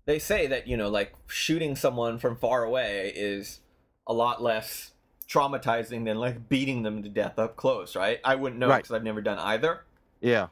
[0.05, 3.59] they say that, you know, like shooting someone from far away is
[4.07, 4.91] a lot less
[5.27, 8.19] traumatizing than like beating them to death up close, right?
[8.23, 8.77] I wouldn't know Right.
[8.83, 9.81] because I've never done either.
[10.21, 10.47] Yeah,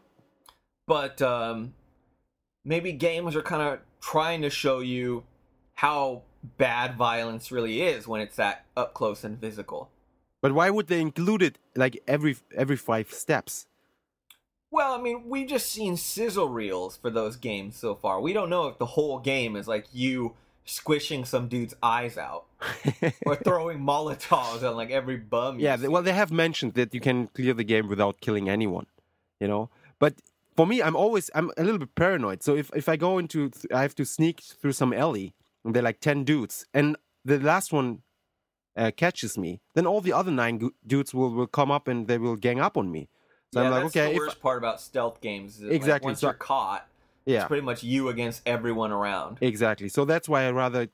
[0.87, 1.73] But um
[2.65, 5.23] maybe games are kind of trying to show you
[5.75, 6.21] how
[6.57, 9.89] bad violence really is when it's that up close and physical.
[10.41, 13.65] But why would they include it like every every five steps?
[14.71, 18.19] Well, I mean, we've just seen sizzle reels for those games so far.
[18.19, 20.33] We don't know if the whole game is like you
[20.65, 22.45] squishing some dude's eyes out
[23.25, 25.59] or throwing Molotovs on like every bum.
[25.59, 28.49] you yeah, they, well, they have mentioned that you can clear the game without killing
[28.49, 28.87] anyone,
[29.39, 29.69] you know.
[29.99, 30.15] But
[30.55, 32.43] for me, I'm always I'm a little bit paranoid.
[32.43, 35.83] So if if I go into I have to sneak through some alley and they're
[35.83, 38.01] like ten dudes, and the last one
[38.75, 42.17] uh, catches me, then all the other nine dudes will will come up and they
[42.17, 43.09] will gang up on me.
[43.53, 45.55] So yeah, I'm like, that's okay, the worst part about stealth games.
[45.55, 46.87] Is that, like, Exactly, once so- you're caught,
[47.25, 49.37] yeah, it's pretty much you against everyone around.
[49.41, 49.89] exactly.
[49.89, 50.87] So that's why I rather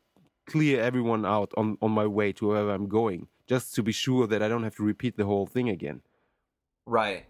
[0.45, 4.28] clear everyone out on on my way to wherever I'm going, just to be sure
[4.28, 6.02] that I don't have to repeat the whole thing again.
[6.86, 7.26] Right.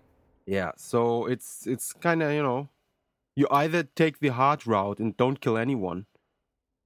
[0.50, 2.70] Yeah, so it's it's kind of you know,
[3.36, 6.08] you either take the hard route and don't kill anyone,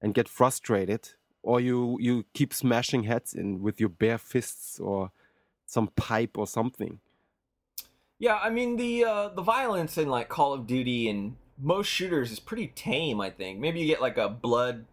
[0.02, 5.12] and get frustrated, or you you keep smashing heads in with your bare fists or
[5.64, 7.00] some pipe or something.
[8.18, 12.30] Yeah, I mean the uh, the violence in like Call of Duty and most shooters
[12.30, 13.18] is pretty tame.
[13.18, 14.84] I think maybe you get like a blood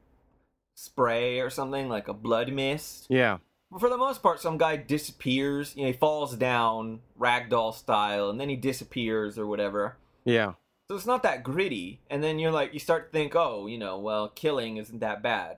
[0.76, 3.08] spray or something like a blood mist.
[3.10, 3.40] Yeah,
[3.80, 5.76] for the most part, some guy disappears.
[5.76, 9.98] You know, he falls down ragdoll style, and then he disappears or whatever.
[10.26, 10.54] yeah,
[10.90, 12.00] So it's not that gritty.
[12.10, 15.22] And then you're like, you start to think, oh, you know, well, killing isn't that
[15.24, 15.58] bad.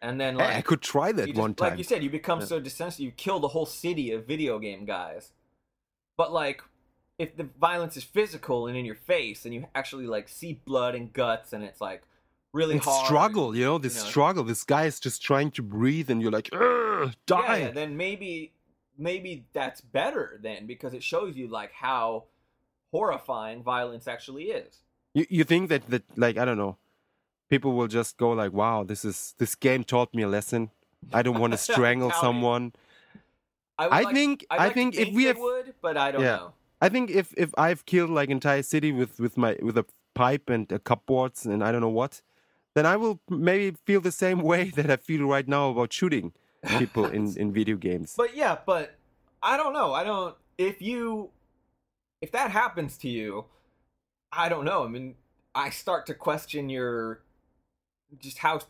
[0.00, 1.70] And then Hey, like, I could try that just- one time.
[1.70, 2.46] Like you said, you become Yeah.
[2.46, 5.32] so desensitive, you kill the whole city of video game guys.
[6.16, 6.62] But like,
[7.18, 10.94] if the violence is physical and in your face, and you actually like see blood
[10.96, 12.02] and guts, and it's like
[12.52, 13.06] really and hard.
[13.06, 14.08] struggle, you know, this you know.
[14.10, 14.44] struggle.
[14.44, 17.58] This guy is just trying to breathe, and you're like, "Ugh, die.
[17.58, 18.52] Yeah, then maybe
[18.98, 22.24] maybe that's better then because it shows you like how
[22.90, 24.78] horrifying violence actually is.
[25.14, 26.76] You you think that that like I don't know,
[27.48, 30.70] people will just go like, "Wow, this is this game taught me a lesson.
[31.12, 32.72] I don't want to strangle someone."
[33.78, 36.22] would I like- think I like to think if we have would, but I don't
[36.22, 36.36] Yeah.
[36.36, 36.52] know.
[36.80, 40.50] I think if if I've killed like entire city with with my with a pipe
[40.50, 42.20] and a cupboards and I don't know what,
[42.74, 46.32] then I will maybe feel the same way that I feel right now about shooting
[46.78, 48.14] people in in video games.
[48.16, 48.96] But yeah, but
[49.42, 49.92] I don't know.
[49.92, 51.30] I don't if you
[52.20, 53.46] if that happens to you,
[54.30, 54.84] I don't know.
[54.84, 55.16] I mean,
[55.54, 57.22] I start to question your
[58.18, 58.60] just how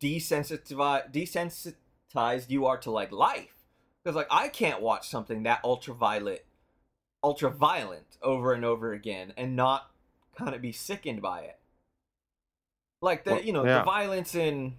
[0.00, 3.54] desensitized desensitized you are to like life.
[4.02, 6.46] Because like I can't watch something that ultraviolet
[7.22, 9.90] ultra violent over and over again and not
[10.38, 11.58] kind of be sickened by it.
[13.06, 13.78] Like the you know, yeah.
[13.78, 14.74] the violence in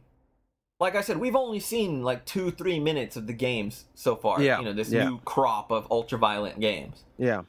[0.80, 4.42] like I said, we've only seen like two, three minutes of the games so far.
[4.42, 5.10] Yeah, You know, this yeah.
[5.10, 7.04] new crop of ultra violent games.
[7.18, 7.44] yeah,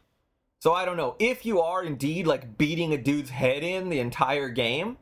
[0.61, 1.15] So I don't know.
[1.19, 4.97] If you are indeed like beating a dude's head in the entire game,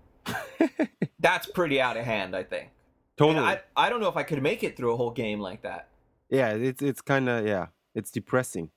[1.20, 2.70] that's pretty out of hand, I think.
[3.18, 3.46] And totally.
[3.46, 5.88] I, I don't know if I could make it through a whole game like that.
[6.28, 8.70] yeah, it's it's kind of yeah, it's depressing.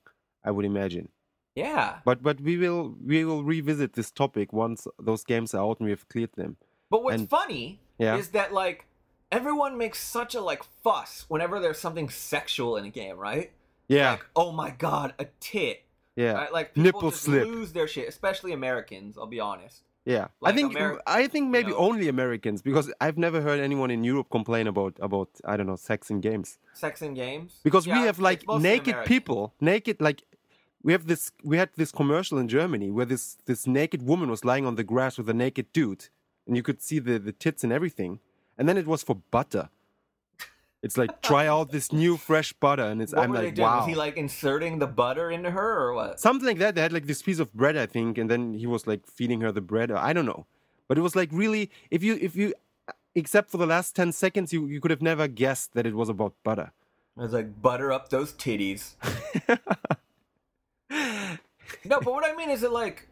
[0.44, 1.08] I would imagine.
[1.54, 1.98] Yeah.
[2.04, 5.86] But but we will we will revisit this topic once those games are out and
[5.86, 6.56] we have cleared them.
[6.90, 8.16] But what's And- funny Yeah.
[8.16, 8.86] is that like
[9.32, 13.52] everyone makes such a like fuss whenever there's something sexual in a game, right?
[13.88, 15.84] Yeah, Like, oh my god, a tit.
[16.16, 16.52] yeah, Right?
[16.52, 17.46] Like people Nipple slip.
[17.46, 19.82] lose their shit, especially Americans, I'll be honest.
[20.04, 20.28] yeah.
[20.42, 21.76] I think Ameri- I think maybe know.
[21.88, 25.76] only Americans because I've never heard anyone in Europe complain about about I don't know
[25.76, 26.58] sex in games.
[26.72, 27.60] Sex in games.
[27.62, 29.04] because Yeah, we have like naked American.
[29.14, 30.22] people naked like
[30.82, 34.42] we have this we had this commercial in germany where this this naked woman was
[34.50, 36.04] lying on the grass with a naked dude
[36.46, 38.20] and you could see the the tits and everything.
[38.58, 39.68] And then it was for butter.
[40.82, 42.84] It's like try out this new fresh butter.
[42.84, 45.94] And it's What i'm like wow Was he like inserting the butter into her or
[45.94, 46.20] what?
[46.20, 46.74] something like that.
[46.74, 49.40] They had like this piece of bread i think and then he was like feeding
[49.42, 49.90] her the bread.
[49.90, 50.46] I don't know.
[50.88, 52.54] But it was like really if you if you
[53.14, 56.08] except for the last 10 seconds you, you could have never guessed that it was
[56.08, 56.72] about butter.
[57.18, 58.94] I was like, butter up those titties.
[60.90, 63.08] no, but what I mean is that like,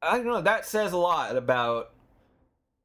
[0.00, 0.40] I don't know.
[0.40, 1.90] That says a lot about,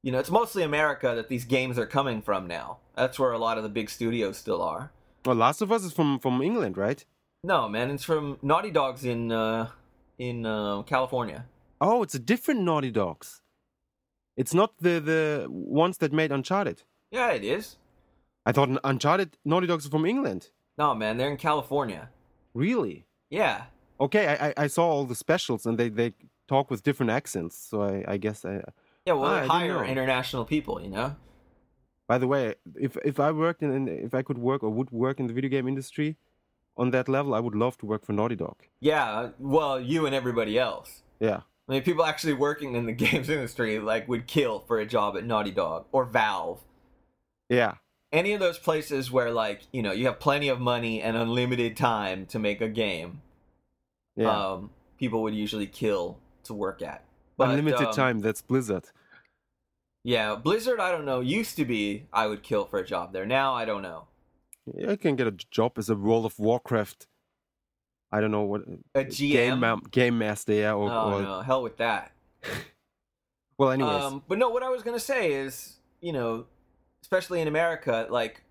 [0.07, 2.77] you know, it's mostly America that these games are coming from now.
[2.95, 4.83] That's where a lot of the big studios still are.
[5.25, 7.01] well last of us is from from england right
[7.43, 9.63] No, man, it's from Naughty Dogs in uh,
[10.17, 11.39] in uh, California.
[11.87, 13.27] Oh, it's a different Naughty Dogs.
[14.41, 15.21] It's not the the
[15.81, 16.77] ones that made Uncharted.
[17.17, 17.77] Yeah, it is.
[18.47, 20.41] I thought Uncharted Naughty Dogs are from England.
[20.77, 22.03] No, man, they're in California.
[22.53, 22.97] Really?
[23.29, 23.57] Yeah.
[23.99, 26.09] Okay, I, I, I saw all the specials and they, they
[26.47, 28.53] talk with different accents, so I, I guess I.
[29.07, 31.15] Yeah, well, Ah, I they didn't hire international people, you know?
[32.07, 34.91] By the way, if if I worked in, in if I could work or would
[34.91, 36.17] work in the video game industry,
[36.77, 38.57] on that level, I would love to work for Naughty Dog.
[38.79, 41.03] Yeah, well, you and everybody else.
[41.19, 44.85] Yeah, I mean, people actually working in the games industry like would kill for a
[44.85, 46.59] job at Naughty Dog or Valve.
[47.49, 47.75] yeah,
[48.11, 51.75] any of those places where like you know you have plenty of money and unlimited
[51.77, 53.21] time to make a game,
[54.15, 54.31] Yeah.
[54.31, 57.03] um, people would usually kill to work at.
[57.37, 58.19] But, Unlimited um, time.
[58.19, 58.85] That's Blizzard.
[60.03, 60.79] Yeah, Blizzard.
[60.79, 61.19] I don't know.
[61.19, 63.25] Used to be I would kill for a job there.
[63.25, 64.07] Now I don't know.
[64.87, 67.07] I can get a job as a World of Warcraft.
[68.11, 68.61] I don't know what
[68.95, 69.59] A game GM.
[69.59, 72.11] ma- game master, yeah, or, oh or no, hell with that.
[73.57, 76.45] well, anyways, Um, but no, what I was gonna say is, you know,
[77.01, 78.43] especially in America, like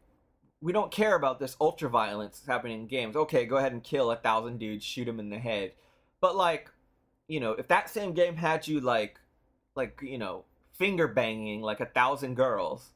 [0.61, 3.16] we don't care about this ultra violence happening in games.
[3.16, 5.72] Okay, go ahead and kill a thousand dudes, shoot them in the head.
[6.20, 6.70] But like,
[7.29, 9.19] you know, if that same game had you like,
[9.75, 12.91] like you know, finger banging like a thousand girls,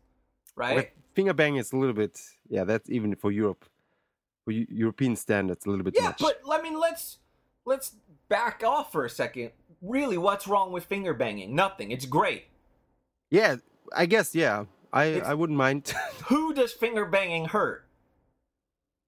[0.56, 0.92] right?
[1.14, 3.64] Finger banging is a little bit, yeah, that's even for Europe,
[4.44, 6.18] for European standards, a little bit yeah, much.
[6.18, 7.18] but I mean, let's
[7.64, 7.96] let's
[8.28, 9.50] back off for a second.
[9.82, 11.54] Really, what's wrong with finger banging?
[11.54, 11.90] Nothing.
[11.90, 12.44] It's great.
[13.30, 13.56] yeah,
[13.96, 15.88] I guess, yeah, I It's- I wouldn't mind
[16.26, 17.86] Who does finger banging hurt?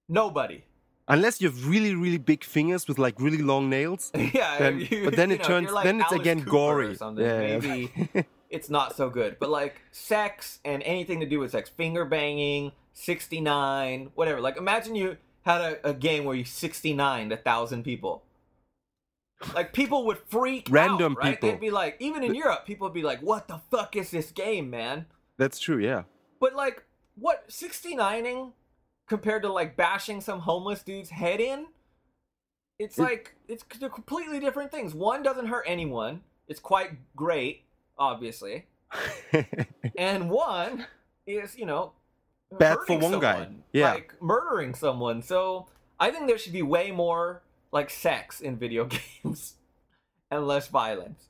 [0.09, 0.63] Nobody.
[1.07, 4.11] Unless you have really really big fingers with like really long nails.
[4.15, 6.97] yeah, Then- you- but then it know, turns- like then it's Alice again Cooper gory.
[7.17, 9.37] Yeah, maybe it's not so good.
[9.39, 14.39] But like sex and anything to do with sex, finger banging, sixty nine, whatever.
[14.41, 18.23] Like imagine you had a, a game where you sixty nine a thousand people.
[19.53, 21.33] Like people would freak Random out, right?
[21.35, 21.49] people.
[21.49, 24.31] They'd be like, even in Europe, people would be like, "What the fuck is this
[24.31, 25.05] game, man?"
[25.37, 26.03] That's true, yeah.
[26.39, 26.83] But like,
[27.15, 28.53] what 69ing
[29.07, 31.67] compared to like bashing some homeless dude's head in?
[32.79, 34.93] It's It- like it's they're completely different things.
[34.93, 36.21] One doesn't hurt anyone.
[36.47, 37.63] It's quite great,
[37.97, 38.65] obviously,
[39.97, 40.85] and one
[41.25, 41.93] is you know
[42.51, 43.47] Bad for one guy.
[43.71, 43.93] Yeah.
[43.93, 45.21] like murdering someone.
[45.23, 45.67] So
[45.99, 48.85] I think there should be way more like sex in video
[49.23, 49.55] games
[50.29, 51.29] and less violence.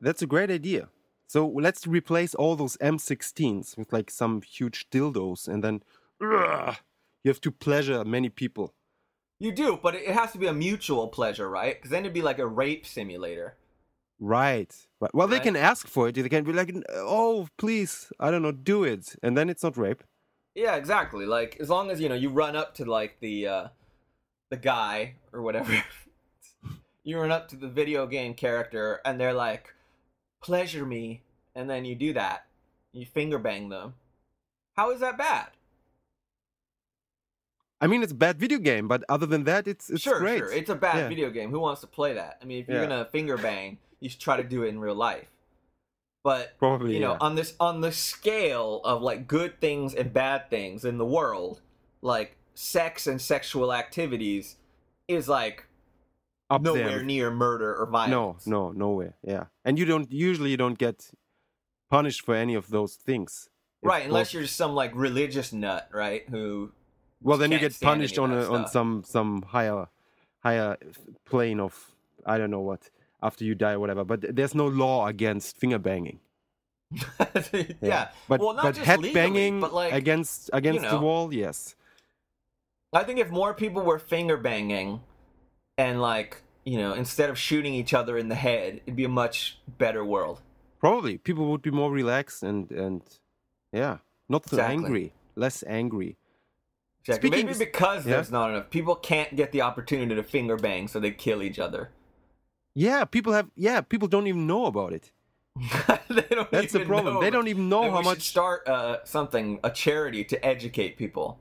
[0.00, 0.88] That's a great idea.
[1.26, 5.82] So let's replace all those M16s with like some huge dildos, and then
[6.22, 6.76] ugh,
[7.28, 8.72] you have to pleasure many people.
[9.38, 11.76] You do, but it has to be a mutual pleasure, right?
[11.76, 13.56] Because then it'd be like a rape simulator.
[14.18, 14.74] Right.
[14.98, 15.14] right.
[15.14, 16.14] Well, they can ask for it.
[16.14, 19.76] They can be like, "Oh, please, I don't know, do it," and then it's not
[19.76, 20.02] rape.
[20.54, 21.24] Yeah, exactly.
[21.24, 23.68] Like as long as you know you run up to like the uh
[24.50, 25.84] the guy or whatever.
[27.04, 29.74] you run up to the video game character and they're like,
[30.42, 31.22] "Pleasure me,"
[31.54, 32.46] and then you do that.
[32.92, 33.94] You finger bang them.
[34.76, 35.50] How is that bad?
[37.80, 40.38] I mean, it's a bad video game, but other than that, it's it's sure, great.
[40.38, 40.52] sure.
[40.52, 41.08] It's a bad Yeah.
[41.08, 41.50] video game.
[41.50, 42.38] Who wants to play that?
[42.42, 42.88] I mean, if you're Yeah.
[42.88, 45.28] gonna finger bang, you should try to do it in real life.
[46.24, 47.18] But Probably, you know, yeah.
[47.20, 51.60] on this on the scale of like good things and bad things in the world,
[52.02, 54.56] like sex and sexual activities
[55.06, 55.66] is like
[56.50, 57.02] Up nowhere there.
[57.04, 58.46] near murder or violence.
[58.46, 59.14] no, no, nowhere.
[59.22, 61.10] Yeah, and you don't usually you don't get
[61.88, 63.48] punished for any of those things.
[63.82, 66.28] Right, unless both- you're some like religious nut, right?
[66.28, 66.72] Who
[67.22, 69.86] well, then you get punished on a, on some some higher
[70.40, 70.76] higher
[71.24, 72.90] plane of I don't know what
[73.22, 74.04] after you die or whatever.
[74.04, 76.20] But there's no law against finger banging.
[77.82, 78.08] yeah.
[78.28, 81.00] but well, not but just head legally, banging but like against against the know.
[81.00, 81.74] wall, yes.
[82.92, 85.00] I think if more people were finger banging
[85.76, 89.08] and like, you know, instead of shooting each other in the head, it'd be a
[89.10, 90.40] much better world.
[90.80, 93.02] Probably people would be more relaxed and and
[93.72, 94.76] yeah, not so Exactly.
[94.76, 96.16] angry, less angry.
[97.08, 97.30] Exactly.
[97.30, 98.12] Speaking- Maybe because yeah.
[98.16, 101.58] there's not enough people can't get the opportunity to finger bang, so they kill each
[101.58, 101.90] other.
[102.74, 105.10] Yeah, people have yeah, people don't even know about it.
[106.08, 107.14] they don't That's the problem.
[107.14, 107.20] know.
[107.20, 110.96] They don't even know Then how we much start uh, something, a charity to educate
[110.96, 111.40] people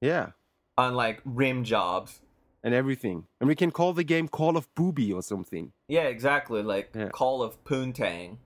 [0.00, 0.30] Yeah,
[0.78, 2.20] on like rim jobs.
[2.62, 3.26] and everything.
[3.40, 5.72] And we can call the game Call of Booby or something.
[5.88, 6.62] Yeah, exactly.
[6.62, 7.08] Like Yeah.
[7.08, 8.36] Call of Poontang.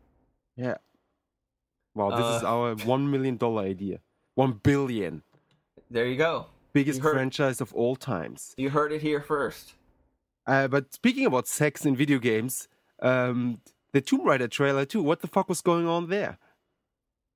[0.57, 0.77] Yeah.
[1.95, 3.99] Wow, this is Uh, our one million dollar idea.
[4.37, 5.23] One billion.
[5.95, 6.47] There you go.
[6.73, 8.53] Biggest You heard- franchise of all times.
[8.57, 9.75] You heard it here first.
[10.45, 12.67] Uh, but speaking about sex in video games,
[13.01, 13.61] um,
[13.93, 15.01] the Tomb Raider trailer too.
[15.01, 16.39] What the fuck was going on there?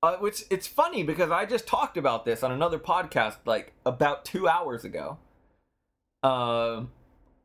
[0.03, 4.25] Uh, which it's funny because I just talked about this on another podcast like about
[4.25, 5.17] two hours ago.
[6.21, 6.91] Um,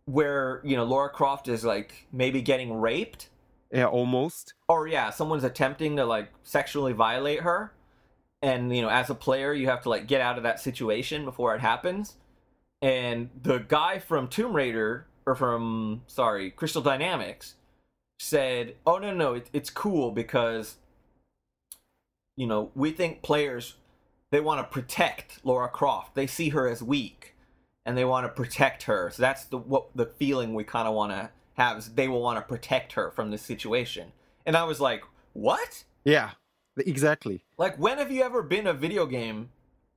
[0.07, 3.29] where you know Laura Croft is like maybe getting raped,
[3.71, 4.55] Yeah, almost.
[4.69, 7.73] or yeah, someone's attempting to like sexually violate her,
[8.45, 11.25] and you know as a player you have to like get out of that situation
[11.25, 12.15] before it happens.
[12.83, 17.55] And the guy from Tomb Raider or from sorry Crystal Dynamics
[18.21, 20.77] said, "Oh no no, it, it's cool because
[22.37, 23.75] you know we think players
[24.31, 26.15] they want to protect Laura Croft.
[26.15, 27.35] They see her as weak,
[27.87, 29.11] and they want to protect her.
[29.11, 32.21] So that's the what the feeling we kind of want to have is they will
[32.21, 34.13] want to protect her from this situation."
[34.45, 35.85] And I was like, "What?
[36.05, 36.33] Yeah,
[36.77, 37.45] exactly.
[37.59, 39.51] Like when have you ever been a video game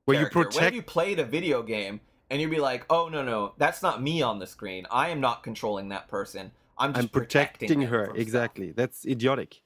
[0.05, 0.39] Where you character.
[0.39, 3.53] When protect- have you played a video game and you'd be like, oh no no,
[3.57, 4.85] that's not me on the screen.
[4.91, 6.51] I am not controlling that person.
[6.77, 8.05] I'm just I'm protecting them her.
[8.05, 8.71] from stuff." Exactly.
[8.71, 9.61] That's idiotic.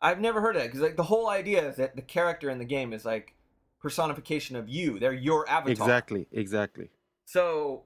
[0.00, 2.58] I've never heard of that because like the whole idea is that the character in
[2.58, 3.34] the game is like
[3.82, 4.98] personification of you.
[4.98, 5.70] They're your avatar.
[5.70, 6.26] Exactly.
[6.32, 6.90] Exactly.
[7.24, 7.82] So,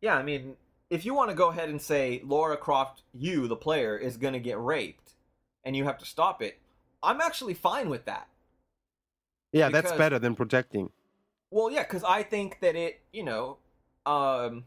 [0.00, 0.56] yeah, I mean,
[0.90, 4.34] if you want to go ahead and say Laura Croft, you, the player, is going
[4.34, 5.14] to get raped
[5.64, 6.58] and you have to stop it,
[7.02, 8.28] I'm actually fine with that.
[9.52, 10.90] Yeah, that's better than protecting.
[11.50, 13.58] Well, yeah, because I think that it, you know,
[14.04, 14.64] um,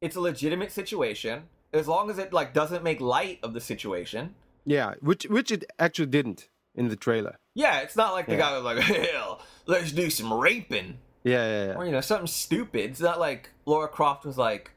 [0.00, 4.34] it's a legitimate situation as long as it like doesn't make light of the situation.
[4.64, 7.38] Yeah, which which it actually didn't in the trailer.
[7.54, 8.38] Yeah, it's not like the Yeah.
[8.38, 11.74] guy was like, "Hell, let's do some raping," Yeah, yeah, yeah.
[11.74, 12.90] or you know, something stupid.
[12.90, 14.70] It's not like Laura Croft was like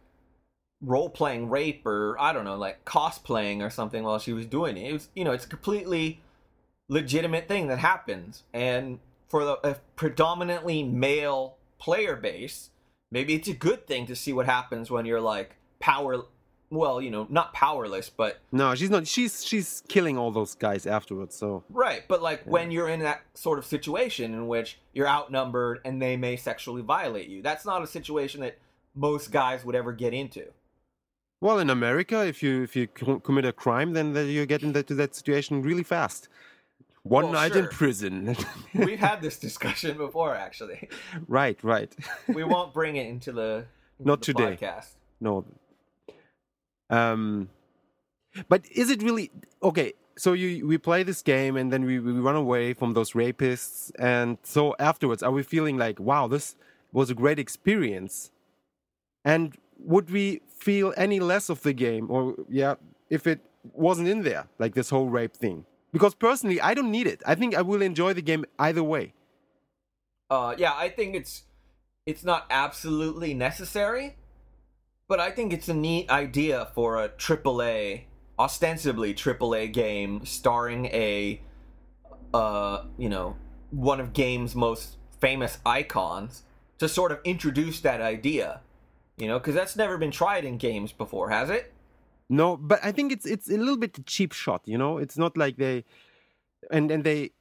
[0.82, 4.76] role playing rape or I don't know, like cosplaying or something while she was doing
[4.78, 4.89] it.
[4.89, 6.20] It was, you know, it's completely
[6.90, 12.70] legitimate thing that happens, and for the a predominantly male player base,
[13.12, 16.24] maybe it's a good thing to see what happens when you're like power.
[16.70, 19.08] Well, you know, not powerless, but No, she's not.
[19.08, 21.34] She's she's killing all those guys afterwards.
[21.36, 25.80] So Right, but like when you're in that sort of situation in which you're outnumbered
[25.86, 28.58] and they may sexually violate you, that's not a situation that
[28.96, 30.46] most guys would ever get into.
[31.40, 34.84] well, in America, if you if you commit a crime, then that you get into
[34.96, 36.28] that situation really fast.
[37.08, 38.36] One Well, night in prison.
[38.74, 40.89] We've had this discussion before, actually.
[41.28, 41.93] right, right.
[42.28, 43.66] We won't bring it into the
[43.99, 44.58] into Not the today.
[44.58, 44.89] podcast.
[45.20, 45.45] No.
[46.89, 47.49] Um,
[48.49, 49.32] but is it really
[49.64, 49.93] okay?
[50.18, 53.91] So you we play this game and then we, we run away from those rapists,
[53.99, 56.55] and so afterwards, are we feeling like, wow, this
[56.91, 58.32] was a great experience?
[59.24, 62.76] And would we feel any less of the game, or yeah,
[63.10, 63.39] if it
[63.74, 65.66] wasn't in there, like this whole rape thing?
[65.92, 67.22] Because personally, I don't need it.
[67.26, 69.14] I think I will enjoy the game either way.
[70.30, 71.44] Uh, yeah, I think it's
[72.06, 74.16] it's not absolutely necessary,
[75.08, 78.04] but I think it's a neat idea for a AAA,
[78.40, 81.42] ostensibly AAA game starring a,
[82.34, 83.36] uh, you know,
[83.72, 86.44] one of game's most famous icons
[86.80, 88.62] to sort of introduce that idea,
[89.18, 91.74] you know, because that's never been tried in games before, has it?
[92.30, 94.61] No, but I think it's it's a little bit a cheap shot.
[94.65, 95.86] You know, it's not like they,
[96.69, 97.32] and and they,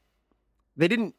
[0.76, 1.14] they didn't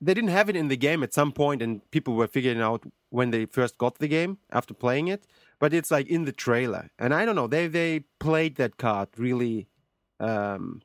[0.00, 2.84] they didn't have it in the game at some point, and people were figuring out
[3.10, 5.26] when they first got the game after playing it.
[5.58, 7.46] But it's like in the trailer, and I don't know.
[7.48, 9.66] They they played that card really,
[10.20, 10.82] um,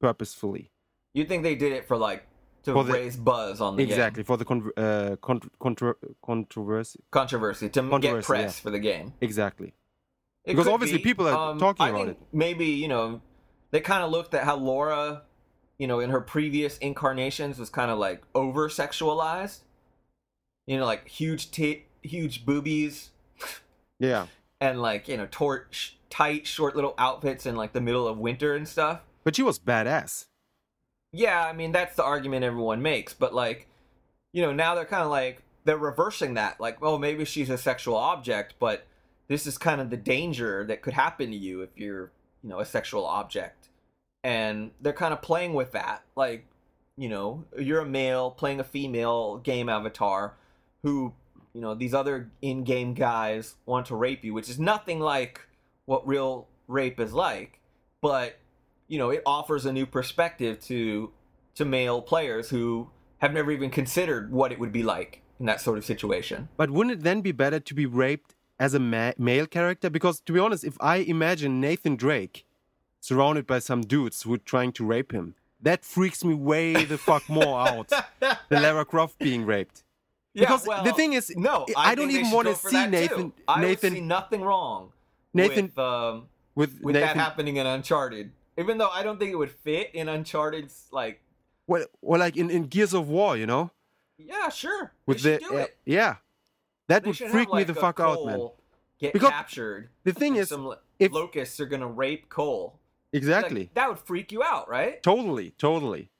[0.00, 0.70] purposefully.
[1.14, 2.26] You think they did it for like
[2.64, 3.90] to For the- raise buzz on the game.
[3.90, 7.00] Exactly for the con- uh, con- contro- controversy.
[7.10, 8.62] controversy to m- get press yeah.
[8.62, 9.14] for the game.
[9.20, 9.74] Exactly.
[10.44, 11.04] It Because obviously be.
[11.04, 13.20] people are Um, talking I about think Maybe you know
[13.70, 15.22] they kind of looked at how Laura,
[15.78, 19.60] you know, in her previous incarnations was kind of like over sexualized.
[20.66, 23.10] You know, like huge t- huge boobies
[23.98, 24.26] Yeah.
[24.60, 28.54] and like you know torch tight short little outfits in like the middle of winter
[28.54, 29.00] and stuff.
[29.24, 30.26] But she was badass.
[31.12, 33.66] Yeah, I mean that's the argument everyone makes, but like,
[34.32, 36.60] you know, now they're kind of like they're reversing that.
[36.60, 38.86] Like, oh, maybe she's a sexual object, but
[39.28, 42.10] this is kind of the danger that could happen to you if you're,
[42.42, 43.68] you know, a sexual object.
[44.24, 46.02] And they're kind of playing with that.
[46.16, 46.46] Like,
[46.96, 50.34] you know, you're a male playing a female game avatar
[50.82, 51.12] who,
[51.52, 55.40] you know, these other in-game guys want to rape you, which is nothing like
[55.86, 57.60] what real rape is like,
[58.02, 58.38] but
[58.88, 61.10] you know, it offers a new perspective to
[61.54, 65.60] to male players who have never even considered what it would be like in that
[65.60, 66.48] sort of situation.
[66.56, 69.90] But wouldn't it then be better to be raped as a ma- male character?
[69.90, 72.44] Because to be honest, if I imagine Nathan Drake
[73.00, 76.98] surrounded by some dudes who are trying to rape him, that freaks me way the
[76.98, 77.90] fuck more out
[78.20, 79.84] than Lara Croft being raped.
[80.34, 82.90] Because the thing is, no, I I, don't even wanna see that, too.
[82.90, 84.92] Nathan- I Nathan- see nothing wrong
[85.34, 88.30] Nathan- with, um, With, with Nathan, that happening in Uncharted.
[88.56, 91.20] Even though I don't think it would fit in Uncharted's like,
[91.66, 93.70] well, well, like in, in Gears of War, you know,
[94.16, 95.76] yeah, sure, with the do uh, it.
[95.84, 96.16] yeah,
[96.88, 98.48] that They would freak have, me the fuck out, man.
[98.98, 99.90] Get Because captured.
[100.04, 102.78] The thing is, some if- locusts are gonna rape Cole.
[103.12, 105.02] Like, exactly, that would freak you out, right?
[105.02, 106.10] totally, totally,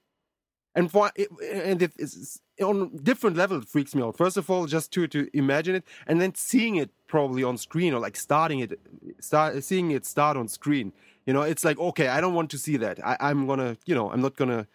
[0.73, 4.17] and for it, and it is on different level it freaks me out.
[4.17, 7.93] First of all, just to to imagine it, and then seeing it probably on screen
[7.93, 8.79] or like starting it,
[9.19, 10.91] start seeing it start on screen.
[11.27, 13.05] You know, it's like okay, I don't want to see that.
[13.05, 14.65] I, I'm gonna, you know, I'm not gonna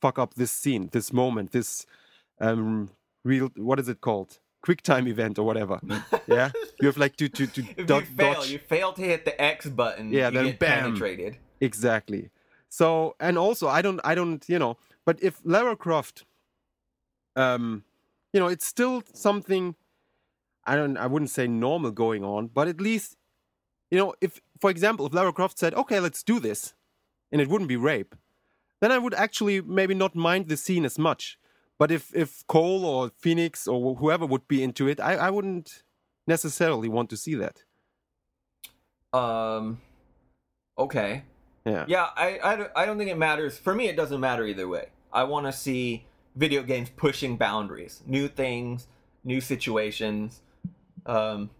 [0.00, 1.86] fuck up this scene, this moment, this
[2.40, 2.90] um
[3.24, 4.38] real what is it called?
[4.64, 5.78] Quick time event or whatever.
[6.26, 6.50] Yeah,
[6.80, 8.50] you have like to to to If dod- you fail, dodge.
[8.50, 10.10] you fail to hit the X button.
[10.10, 10.84] Yeah, then get bam.
[10.84, 11.36] penetrated.
[11.60, 12.30] Exactly.
[12.70, 16.24] So, and also, I don't, I don't, you know, but if Lara Croft,
[17.36, 17.84] um,
[18.32, 19.74] you know, it's still something.
[20.66, 20.96] I don't.
[20.96, 23.16] I wouldn't say normal going on, but at least,
[23.90, 26.72] you know, if for example, if Lara Croft said, "Okay, let's do this,"
[27.30, 28.14] and it wouldn't be rape,
[28.80, 31.38] then I would actually maybe not mind the scene as much.
[31.78, 35.82] But if if Cole or Phoenix or whoever would be into it, I, I wouldn't
[36.26, 37.64] necessarily want to see that.
[39.12, 39.80] Um,
[40.78, 41.24] okay.
[41.64, 41.84] Yeah.
[41.88, 43.56] Yeah, I, I, don't- I don't think it matters.
[43.58, 44.88] For me, it doesn't matter either way.
[45.12, 46.04] I want to see
[46.36, 48.86] video games pushing boundaries, new things,
[49.22, 50.40] new situations.
[51.06, 51.50] Um,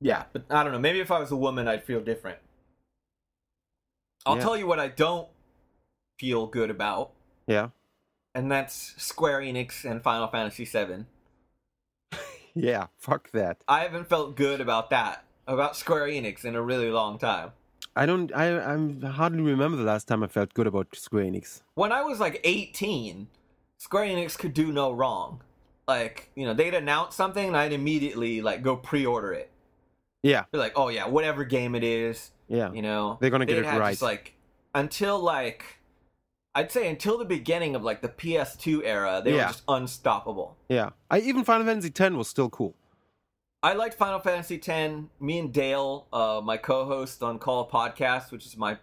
[0.00, 0.78] yeah, but I don't know.
[0.80, 2.38] Maybe if I was a woman, I'd feel different.
[4.26, 4.42] I'll Yeah.
[4.42, 5.28] tell you what I don't
[6.18, 7.12] feel good about,
[7.46, 7.68] Yeah.
[8.34, 11.04] And that's Square Enix and Final Fantasy VII.
[12.54, 12.88] Yeah.
[12.98, 13.64] Fuck that.
[13.66, 17.52] I haven't felt good about that, about Square Enix in a really long time.
[17.96, 18.30] I don't.
[18.34, 21.62] I I hardly remember the last time I felt good about Square Enix.
[21.74, 23.28] when I was like 18,
[23.78, 25.40] Square Enix could do no wrong.
[25.88, 29.50] Like, you know, they'd announce something and I'd immediately like go pre-order it.
[30.22, 30.44] Yeah.
[30.52, 32.70] Be like, oh yeah, whatever game it is, Yeah.
[32.72, 33.16] you know.
[33.20, 33.90] They're gonna get it right.
[33.92, 34.34] Just, like
[34.74, 35.64] until like
[36.54, 39.36] I'd say until the beginning of like the PS2 era, they Yeah.
[39.46, 40.56] were just unstoppable.
[40.68, 40.90] Yeah.
[41.10, 42.74] I even Final Fantasy X was still cool.
[43.62, 44.94] I liked Final Fantasy X.
[45.20, 48.76] Me and Dale, uh, my co-host on Call Podcast, which is my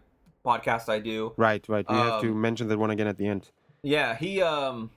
[0.45, 1.33] podcast I do.
[1.37, 1.67] Right.
[1.67, 1.85] Right.
[1.89, 3.51] We have to Um, mention that one again at the end.
[3.83, 4.89] Yeah, he um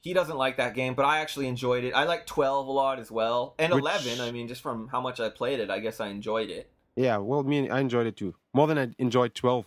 [0.00, 1.92] he doesn't like that game, but I actually enjoyed it.
[1.92, 3.54] I like 12 a lot as well.
[3.58, 6.08] And Which- 11, I mean just from how much I played it, I guess I
[6.08, 6.70] enjoyed it.
[6.96, 7.18] Yeah.
[7.18, 8.34] Well, me, I enjoyed it too.
[8.54, 9.66] More than I enjoyed twelve.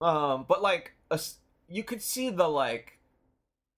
[0.00, 1.20] Um but like a
[1.68, 2.98] you could see the like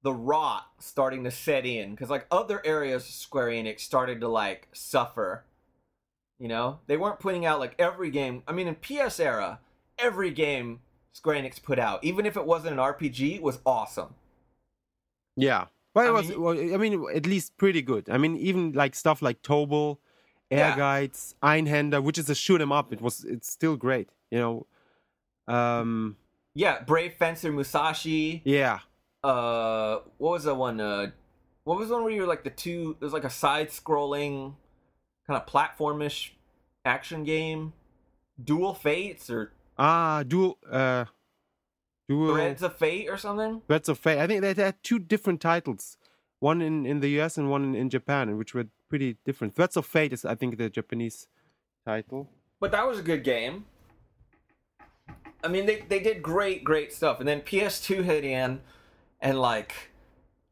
[0.02, 4.28] the rot starting to set in cuz like other areas of Square Enix started to
[4.28, 5.44] like suffer.
[6.38, 6.78] You know?
[6.86, 8.42] They weren't putting out like every game.
[8.46, 9.60] I mean in PS era,
[9.98, 10.80] every game
[11.12, 14.14] Square Enix put out, even if it wasn't an RPG, was awesome.
[15.36, 15.66] Yeah.
[15.94, 16.28] Well, it I was.
[16.28, 18.08] mean- well, I mean, at least pretty good.
[18.08, 19.98] I mean, even like stuff like Tobal,
[20.50, 20.76] Air Yeah.
[20.76, 22.92] Guides, Einhander, which is a shoot 'em up.
[22.92, 23.24] It was.
[23.24, 24.08] It's still great.
[24.30, 24.66] You know.
[25.52, 26.16] Um.
[26.58, 28.42] Yeah, Brave Fencer Musashi.
[28.44, 28.80] Yeah.
[29.22, 31.10] uh what was that one uh
[31.64, 34.54] what was the one where you were like the two there's like a side scrolling
[35.26, 36.30] kind of platformish
[36.84, 37.72] action game
[38.42, 40.58] dual fates or Ah, dual.
[40.68, 41.04] Uh.
[42.08, 42.34] Dual.
[42.34, 44.18] threads of fate or something Threads of Fate.
[44.18, 45.96] I think they they had two different titles.
[46.40, 49.54] One in, in the US and one in, in Japan, which were pretty different.
[49.54, 51.28] Threads of Fate is, I think, the Japanese
[51.86, 52.28] title.
[52.60, 53.66] but that was a good game
[55.42, 58.60] i mean they, they did great great stuff and then ps2 hit in
[59.20, 59.90] and like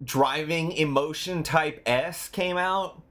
[0.04, 3.02] driving emotion type s came out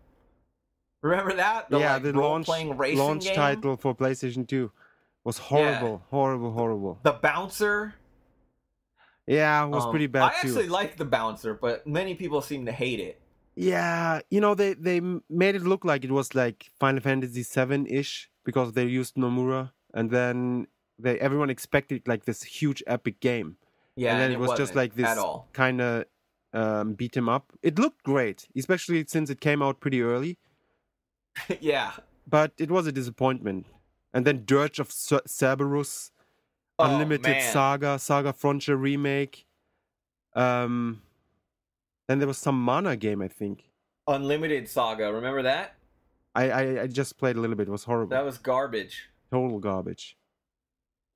[1.01, 3.35] remember that yeah, like, the launch launch game?
[3.35, 4.71] title for PlayStation 2
[5.23, 6.99] was horrible, horrible, horrible.
[7.03, 7.95] the bouncer
[9.27, 12.65] Yeah, it was Um, pretty bad I actually like the bouncer, but many people seem
[12.67, 13.19] to hate it.
[13.55, 14.99] Yeah, you know they they
[15.29, 19.71] made it look like it was like Final Fantasy 7 ish because they used Nomura,
[19.93, 20.67] and then
[20.99, 23.57] they everyone expected like this huge epic game,
[23.95, 25.17] Yeah, and then it was just like this
[25.53, 26.05] kind of
[26.53, 27.51] um, beat 'em up.
[27.61, 30.37] It looked great, especially since it came out pretty early,
[31.59, 31.91] yeah,
[32.27, 33.65] but it was a disappointment.
[34.13, 36.11] And then Dirge of Cer- Cerberus,
[36.79, 37.51] Oh, Unlimited man.
[37.53, 39.45] Saga, Saga Frontier remake.
[40.35, 41.01] Um,
[42.07, 43.69] then there was some Mana game, I think.
[44.07, 45.11] Unlimited Saga.
[45.13, 45.75] Remember that?
[46.33, 47.67] I, I I just played a little bit.
[47.67, 48.11] It was horrible.
[48.11, 49.09] That was garbage.
[49.31, 50.17] Total garbage.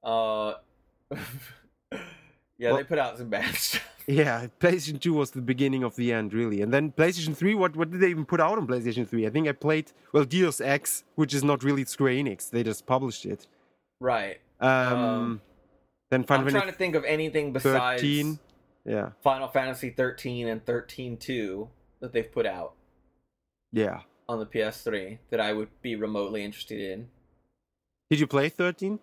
[0.03, 0.53] Uh,
[1.91, 1.99] yeah,
[2.59, 3.85] Well- they put out some bad stuff.
[4.07, 6.63] Yeah, PlayStation 2 was the beginning of the end, really.
[6.63, 9.27] And then PlayStation 3, what what did they even put out on PlayStation 3?
[9.27, 12.49] I think I played well Deus Ex, which is not really Square Enix.
[12.49, 13.45] They just published it.
[14.01, 14.41] Right.
[14.59, 15.41] Um, Um,
[16.09, 18.39] then Final I'm trying Fantasy to think of anything besides 13.
[18.85, 21.67] Yeah, Final Fantasy 13 and 13-2
[22.01, 22.73] that they've put out
[23.71, 23.99] yeah.
[24.27, 27.09] on the PS3 that I would be remotely interested in.
[28.09, 28.99] Did you play 13?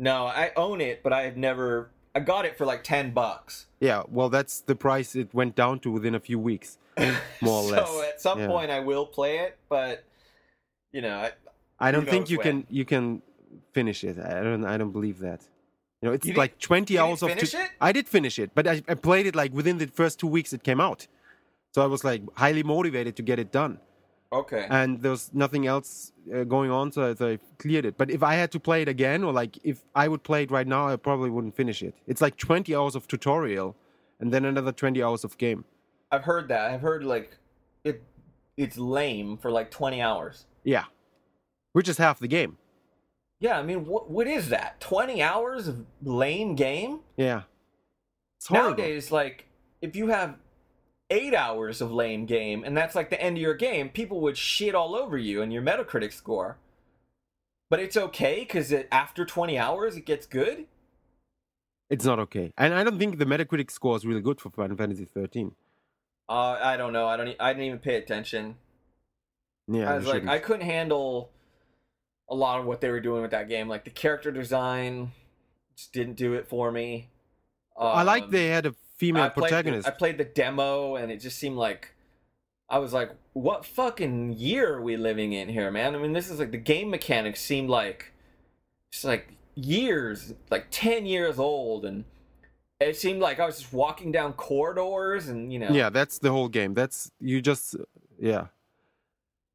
[0.00, 1.90] No, I own it, but I've never.
[2.14, 3.66] I got it for like ten bucks.
[3.80, 6.78] Yeah, well, that's the price it went down to within a few weeks.
[7.42, 8.46] More or so less, at some yeah.
[8.48, 10.04] point I will play it, but
[10.90, 11.32] you know, I,
[11.78, 12.62] I don't think you when.
[12.62, 13.22] can you can
[13.72, 14.18] finish it.
[14.18, 15.42] I don't I don't believe that.
[16.00, 17.54] You know, it's You like 20 you didn't hours of it?
[17.78, 20.54] I did finish it, but I, I played it like within the first 2 weeks
[20.54, 21.06] it came out.
[21.74, 23.80] So I was like highly motivated to get it done.
[24.32, 24.66] Okay.
[24.70, 27.96] And there was nothing else uh, going on so, I- so I cleared it.
[27.98, 30.50] But if I had to play it again or like if I would play it
[30.50, 31.94] right now, I probably wouldn't finish it.
[32.06, 33.76] It's like 20 hours of tutorial
[34.20, 35.64] and then another 20 hours of game.
[36.12, 36.70] I've heard that.
[36.70, 37.36] I've heard like
[37.84, 38.02] it.
[38.56, 40.44] It's lame for like twenty hours.
[40.64, 40.84] Yeah.
[41.72, 42.58] Which is half the game.
[43.38, 44.80] Yeah, I mean, what what is that?
[44.80, 47.00] Twenty hours of lame game?
[47.16, 47.42] Yeah.
[48.38, 48.50] It's.
[48.50, 49.46] Nowadays, like
[49.80, 50.34] if you have
[51.10, 54.36] eight hours of lame game, and that's like the end of your game, people would
[54.36, 56.56] shit all over you and your Metacritic score.
[57.68, 60.66] But it's okay because after 20 hours, it gets good.
[61.88, 64.76] It's not okay, and I don't think the Metacritic score is really good for Final
[64.76, 65.52] Fantasy 13.
[66.28, 66.32] Uh,
[66.62, 67.06] I don't know.
[67.08, 67.28] I don't.
[67.28, 68.56] e- I didn't even pay attention.
[69.66, 70.30] Yeah, I was like, shouldn't.
[70.30, 71.30] I couldn't handle
[72.28, 73.68] a lot of what they were doing with that game.
[73.68, 75.10] Like the character design
[75.76, 77.08] just didn't do it for me.
[77.76, 79.88] I like Um, they had a female I the- protagonist.
[79.88, 81.94] I played the demo, and it just seemed like
[82.68, 86.30] I was like, "What fucking year are we living in here, man?" I mean, this
[86.30, 88.12] is like the game mechanics seemed like
[88.92, 92.04] just like years, like ten years old, and
[92.78, 96.30] it seemed like I was just walking down corridors, and you know, Yeah, that's the
[96.30, 96.74] whole game.
[96.74, 97.74] That's you just
[98.20, 98.46] yeah.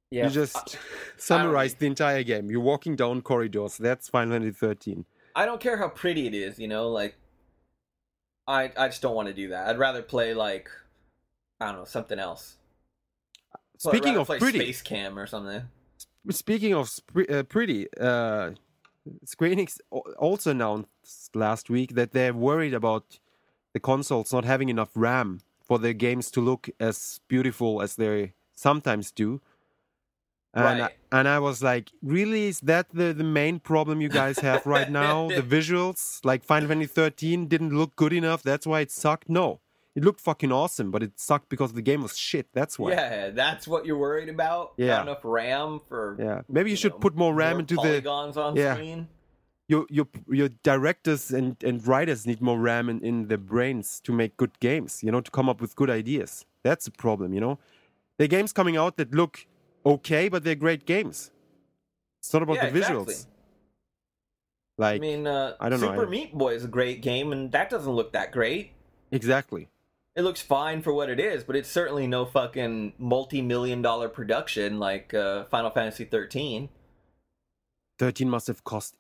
[0.10, 0.26] yeah.
[0.26, 0.78] You just
[1.18, 2.50] summarized the entire game.
[2.50, 3.78] You're walking down corridors.
[3.78, 5.06] That's Final Fantasy 13.
[5.36, 7.16] I don't care how pretty it is, you know, like
[8.48, 9.68] I I just don't want to do that.
[9.68, 10.70] I'd rather play like
[11.60, 12.58] I don't know, something else.
[13.78, 15.64] Speaking of pretty, Space Cam or something.
[16.30, 18.52] speaking of sp- uh, pretty, uh,
[19.26, 19.80] Square Enix
[20.18, 23.20] also announced last week that they're worried about
[23.74, 28.34] the consoles not having enough RAM for their games to look as beautiful as they
[28.56, 29.42] sometimes do.
[30.56, 30.92] And, Right.
[31.12, 32.46] I, and I was like, really?
[32.48, 35.28] Is that the, the main problem you guys have right now?
[35.28, 36.20] the visuals?
[36.24, 38.42] Like Final Fantasy 13 didn't look good enough?
[38.42, 39.30] That's why it sucked?
[39.30, 39.60] No.
[39.96, 42.48] It looked fucking awesome, but it sucked because the game was shit.
[42.54, 42.92] That's why.
[42.92, 44.74] Yeah, that's what you're worried about.
[44.78, 44.88] Yeah.
[44.98, 46.42] Not enough RAM for Yeah.
[46.50, 48.74] Maybe you, you should know, put more RAM more into the polygons on yeah.
[48.76, 49.08] screen.
[49.70, 54.12] your your your directors and, and writers need more RAM in, in their brains to
[54.12, 56.46] make good games, you know, to come up with good ideas.
[56.64, 57.58] That's a problem, you know.
[58.20, 59.46] Are games coming out that look
[59.86, 61.32] okay, but they're great games.
[62.20, 63.02] It's not about Yeah, the visuals.
[63.10, 63.32] exactly.
[64.78, 67.52] Like I mean, uh, I don't know, Super Meat Boy is a great game, and
[67.54, 68.72] that doesn't look that great.
[69.12, 69.70] exactly.
[70.16, 74.80] It looks fine for what it is, but it's certainly no fucking multi-million dollar production
[74.80, 76.70] like uh, Final Fantasy 13.
[78.00, 78.96] 13 must have cost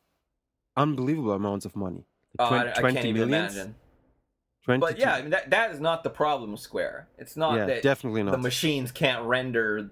[0.76, 2.04] unbelievable amounts of money.
[2.38, 3.76] Oh, Twen- I, I can't even imagine.
[4.66, 7.08] 20 But yeah, I mean, that that is not the problem Square.
[7.18, 8.32] It's not yeah, that definitely not.
[8.32, 9.92] the machines can't render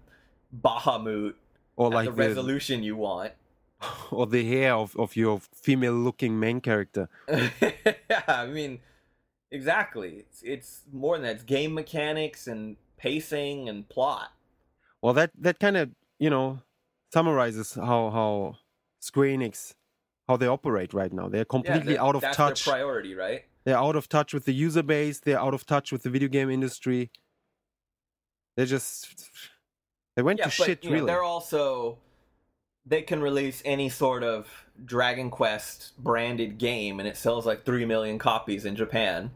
[0.61, 1.33] Bahamut
[1.75, 3.33] or like the the, resolution you want.
[4.11, 7.09] or the hair of, of your female looking main character.
[7.29, 8.79] yeah, I mean,
[9.51, 10.17] exactly.
[10.17, 11.35] It's it's more than that.
[11.35, 14.31] It's game mechanics and pacing and plot.
[15.01, 15.89] Well, that that kind of
[16.19, 16.59] you know
[17.11, 18.57] summarizes how how
[18.99, 19.73] Square Enix
[20.27, 21.27] how they operate right now.
[21.27, 22.65] They're Yeah, completely that- out of that's touch.
[22.65, 23.43] Their priority, right?
[23.65, 25.19] They're out of touch with the user base.
[25.19, 27.11] They're out of touch with the video game industry.
[28.55, 29.29] They're just
[30.15, 31.07] they went yeah, to but shit you know, really.
[31.07, 31.97] they're also
[32.85, 34.47] they can release any sort of
[34.83, 39.31] Dragon Quest branded game, and it sells like three million copies in Japan.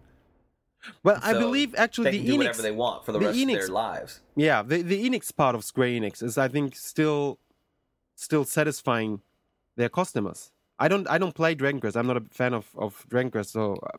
[1.03, 3.25] well, I believe actually They the can do Enix, whatever they want for the, the
[3.25, 4.19] rest of Enix- their lives.
[4.35, 7.39] yeah, the the Enix part of Square Enix is I think still
[8.15, 9.21] still satisfying
[9.75, 10.51] their customers.
[10.79, 11.95] I don't I don't play Dragon Quest.
[11.97, 13.97] I'm not a fan of of Dragon Quest, so uh,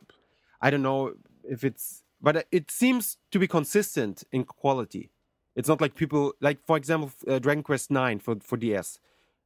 [0.61, 1.13] I don't know
[1.43, 5.09] if it's but it seems to be consistent in quality.
[5.55, 8.99] It's not like people like for example uh, Dragon Quest 9 for for DS.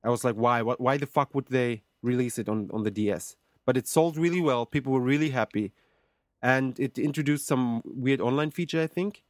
[0.04, 2.92] I was like why what why the fuck would they release it on on the
[2.92, 3.36] DS?
[3.66, 4.66] But it sold really well.
[4.66, 5.72] People were really happy.
[6.42, 9.24] And it introduced some weird online feature, I think.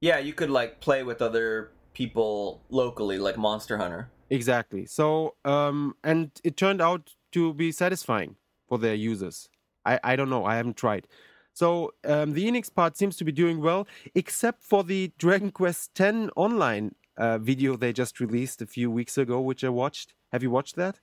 [0.00, 4.08] Yeah, you could like play with other people locally, like Monster Hunter.
[4.30, 4.86] Exactly.
[4.86, 8.36] So, um, and it turned out to be satisfying
[8.68, 9.48] for their users.
[9.84, 10.44] I, I don't know.
[10.44, 11.06] I haven't tried.
[11.54, 16.00] So, um, the Enix part seems to be doing well, except for the Dragon Quest
[16.00, 20.14] X online uh, video they just released a few weeks ago, which I watched.
[20.32, 21.00] Have you watched that?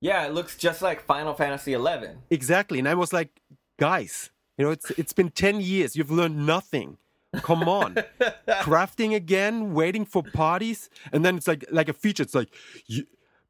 [0.00, 2.18] Yeah, it looks just like Final Fantasy XI.
[2.30, 2.78] Exactly.
[2.78, 3.40] And I was like,
[3.78, 5.96] guys, you know, it's it's been 10 years.
[5.96, 6.98] You've learned nothing.
[7.36, 7.94] Come on.
[8.48, 12.22] Crafting again, waiting for parties, and then it's like like a feature.
[12.22, 12.54] It's like,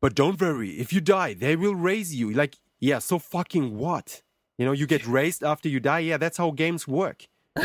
[0.01, 0.71] but don't worry.
[0.79, 2.31] If you die, they will raise you.
[2.31, 4.23] Like, yeah, so fucking what?
[4.59, 6.01] You know, you get raised after you die.
[6.01, 7.27] Yeah, that's how games work.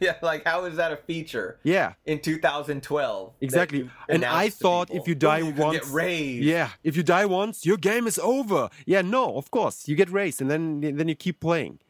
[0.00, 3.32] yeah, like how is that a feature Yeah, in 2012?
[3.40, 3.90] exactly.
[4.08, 6.44] And I thought people, if you die "Ooh, you once, get raised.
[6.44, 8.68] yeah, if you die once, your game is over.
[8.86, 11.80] Yeah, no, of course, you get raised, and then then you keep playing.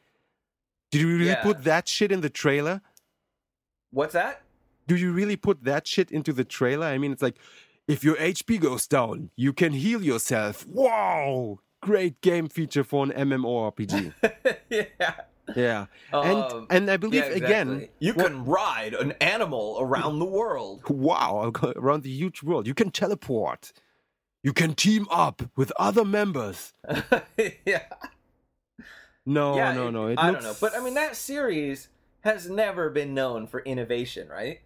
[0.91, 1.43] Did you really Yeah.
[1.43, 2.81] put that shit in the trailer?
[3.91, 4.41] What's that?
[4.89, 6.87] do you really put that shit into the trailer?
[6.87, 7.37] I mean, it's like,
[7.87, 10.67] if your HP goes down, you can heal yourself.
[10.67, 11.61] Wow!
[11.83, 14.15] Great game feature for an MMORPG.
[14.71, 15.15] yeah.
[15.57, 15.87] yeah.
[16.13, 20.25] And Um, and I believe yeah, again, you what- can ride an animal around the
[20.25, 20.83] world.
[20.89, 22.67] wow, around the huge world.
[22.67, 23.73] You can teleport.
[24.43, 26.73] You can team up with other members.
[27.67, 27.83] yeah.
[29.25, 30.07] No, yeah, no, no.
[30.09, 30.45] It I looks...
[30.45, 31.89] don't know, but I mean that series
[32.23, 34.61] has never been known for innovation, right?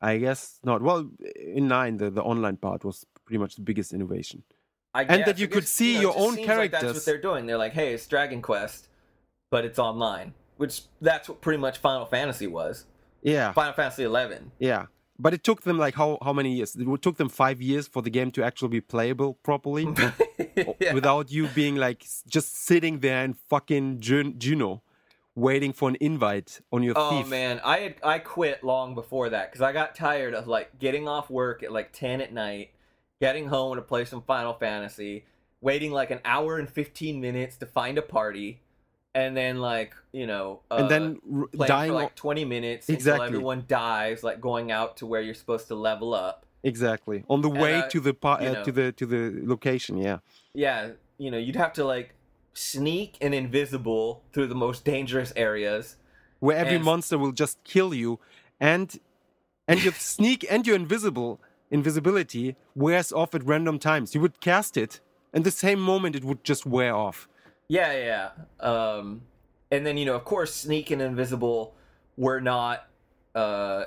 [0.00, 0.82] I guess not.
[0.82, 4.42] Well, in nine, the, the online part was pretty much the biggest innovation.
[4.96, 6.56] I And that you could see know, your own characters.
[6.58, 7.46] like that's what they're doing.
[7.46, 8.88] They're like, hey, it's Dragon Quest,
[9.50, 12.84] but it's online, which that's what pretty much Final Fantasy was.
[13.22, 14.52] Yeah, Final Fantasy 11.
[14.58, 14.86] yeah.
[15.18, 16.76] But it took them like how how many years?
[16.76, 19.86] It took them five years for the game to actually be playable properly,
[20.78, 20.92] Yeah.
[20.92, 24.82] without you being like just sitting there and fucking Jun- Jeuno,
[25.34, 27.28] waiting for an invite on your Oh thief.
[27.30, 31.08] man, I had I quit long before that because I got tired of like getting
[31.08, 32.72] off work at like ten at night,
[33.20, 35.24] getting home to play some Final Fantasy,
[35.60, 38.60] waiting like an hour and fifteen minutes to find a party,
[39.14, 41.20] and then like you know, uh, and then
[41.60, 41.90] r- dying.
[41.90, 43.24] for like twenty minutes Exactly.
[43.26, 46.44] until everyone dies, like going out to where you're supposed to level up.
[46.62, 48.64] exactly on the And, way uh, to the you uh, know.
[48.64, 49.96] to the to the location.
[49.98, 50.18] Yeah,
[50.54, 52.14] Yeah, you know, you'd have to like
[52.54, 55.96] sneak and invisible through the most dangerous areas.
[56.40, 58.18] where every And- monster will just kill you,
[58.60, 58.98] and
[59.68, 61.40] and you sneak and your invisible
[61.70, 64.14] invisibility wears off at random times.
[64.14, 65.00] You would cast it,
[65.32, 67.28] and the same moment it would just wear off.
[67.68, 68.66] Yeah, yeah.
[68.68, 69.22] Um,
[69.70, 71.74] and then you know, of course, sneak and invisible
[72.16, 72.86] were not.
[73.34, 73.84] Uh,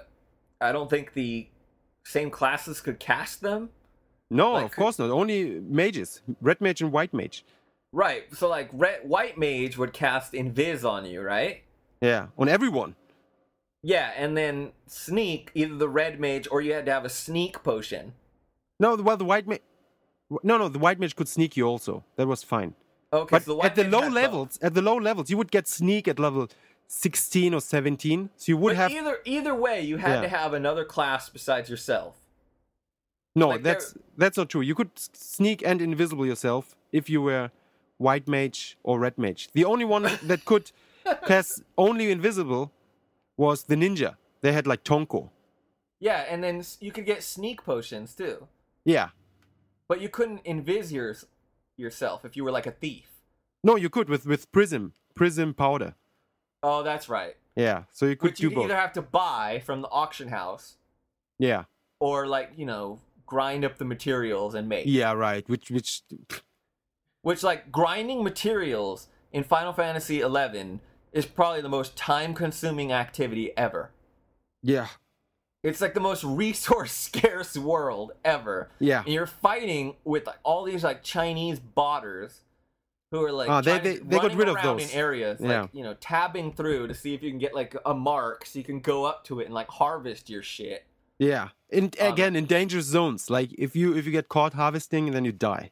[0.62, 1.48] I don't think the
[2.04, 3.70] same classes could cast them.
[4.30, 5.10] No, Like, of course not.
[5.10, 7.44] Only mages, red mage and white mage.
[7.92, 8.24] Right.
[8.36, 11.64] So like, red, white mage would cast invis on you, right?
[12.02, 12.96] Yeah, on everyone.
[13.82, 17.64] Yeah, and then sneak either the red mage or you had to have a sneak
[17.64, 18.14] potion.
[18.80, 19.62] No, well the white mage.
[20.44, 22.04] No, no, the white mage could sneak you also.
[22.18, 22.76] That was fine.
[23.12, 24.14] Okay, But so the white at the low had both.
[24.16, 26.48] levels, at the low levels, you would get sneak at level
[26.88, 28.30] sixteen or seventeen.
[28.36, 30.22] So you would But have either either way, you had Yeah.
[30.22, 32.18] to have another class besides yourself.
[33.36, 34.62] No, Like, that's that's not true.
[34.62, 37.52] You could sneak and invisible yourself if you were
[37.98, 39.50] white mage or red mage.
[39.54, 40.72] The only one that could
[41.28, 42.72] cast only invisible
[43.40, 44.18] was the ninja.
[44.42, 45.30] They had like Tonko.
[46.00, 48.48] Yeah, and then you could get sneak potions too.
[48.86, 49.10] Yeah.
[49.88, 51.26] But you couldn't invis yours,
[51.78, 53.08] yourself if you were like a thief.
[53.64, 55.96] No, you could with with prism, prism powder.
[56.62, 57.36] Oh, that's right.
[57.56, 57.84] Yeah.
[57.92, 58.66] So you could Which you both.
[58.66, 60.78] either have to buy from the auction house
[61.40, 61.64] Yeah.
[62.00, 64.86] or like, you know, grind up the materials and make.
[64.86, 65.14] Yeah.
[65.14, 65.48] Right.
[65.50, 66.02] Which which.
[67.22, 70.80] Which like grinding materials in Final Fantasy 11
[71.12, 73.92] is probably the most time-consuming activity ever.
[74.62, 74.88] Yeah.
[75.64, 78.70] It's like the most resource scarce world ever.
[78.80, 79.04] Yeah.
[79.04, 82.40] And you're fighting with like all these like Chinese botters
[83.12, 84.92] who are like Ah, they- they- they got rid of those.
[84.94, 85.62] in areas Yeah.
[85.62, 88.60] like you know tabbing through to see if you can get like a mark so
[88.60, 90.86] you can go up to it and like harvest your shit.
[91.18, 91.50] Yeah.
[91.70, 93.30] In Um, again in dangerous zones.
[93.30, 95.72] Like if you if you get caught harvesting, then you die.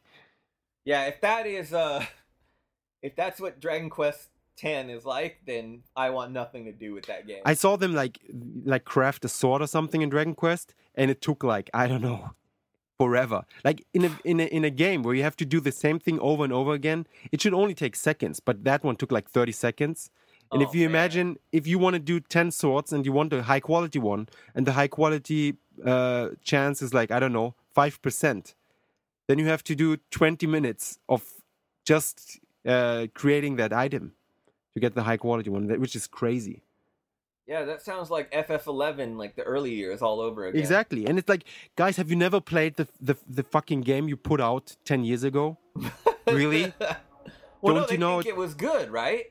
[0.84, 2.04] Yeah, if that is uh
[3.02, 4.28] if that's what Dragon Quest
[4.58, 7.42] 10 is like, then I want nothing to do with that game.
[7.44, 8.18] I saw them like
[8.64, 12.02] like craft a sword or something in Dragon Quest, and it took like I don't
[12.02, 12.32] know,
[12.98, 13.44] forever.
[13.64, 15.98] Like in a in a in a game where you have to do the same
[15.98, 19.30] thing over and over again, it should only take seconds, but that one took like
[19.30, 20.10] thirty seconds.
[20.50, 20.90] And Oh, if you man.
[20.90, 24.28] imagine if you want to do ten swords and you want a high quality one,
[24.54, 25.54] and the high quality
[25.84, 28.54] uh, chance is like I don't know five percent,
[29.28, 31.22] then you have to do twenty minutes of
[31.86, 34.12] just uh, creating that item
[34.78, 36.62] to get the high quality one, which is crazy.
[37.46, 40.60] yeah, that sounds like FF11 like the early years all over again.
[40.60, 41.44] Exactly, and it's like,
[41.76, 45.22] guys, have you never played the the, the fucking game you put out ten years
[45.24, 45.44] ago?
[46.28, 46.74] Really?
[47.62, 49.24] well, Don't they you know think it was good, right?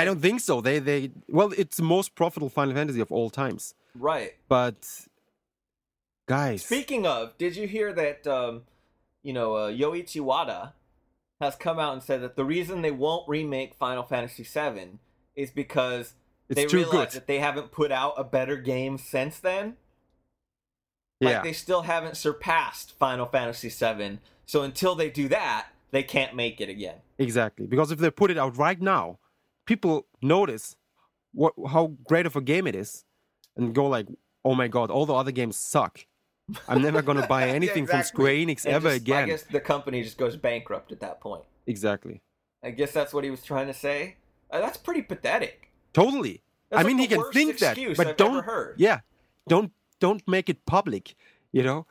[0.00, 0.54] I don't think so.
[0.62, 3.74] They they well, it's the most profitable Final Fantasy of all times.
[3.94, 4.32] Right.
[4.48, 4.80] But
[6.26, 8.26] guys, Speaking of, did you hear that?
[8.26, 8.62] Um,
[9.22, 10.72] you know, uh, Yoichi Wada
[11.40, 14.98] has come out and said that the reason they won't remake Final Fantasy VII
[15.34, 16.14] is because
[16.48, 17.10] it's they realize good.
[17.10, 19.76] that they haven't put out a better game since then.
[21.20, 24.18] Like yeah, they still haven't surpassed Final Fantasy VII.
[24.44, 26.96] So until they do that, they can't make it again.
[27.18, 27.66] exactly.
[27.66, 29.18] Because if they put it out right now,
[29.66, 30.76] people notice
[31.32, 33.04] what how great of a game it is,
[33.56, 34.06] and go like,
[34.44, 36.06] "Oh my god, all the other games suck."
[36.68, 38.02] I'm never gonna buy Yeah, anything from.
[38.02, 39.24] Square Enix ever just- again.
[39.24, 41.44] I guess the company just goes bankrupt at that point.
[41.66, 42.22] Exactly.
[42.62, 44.16] I guess that's what he was trying to say.
[44.50, 45.70] Uh, that's pretty pathetic.
[45.92, 46.42] Totally.
[46.70, 48.44] That's I mean, he can think that, but I've don't.
[48.76, 49.00] Yeah,
[49.48, 51.14] don't don't make it public.
[51.52, 51.86] You know.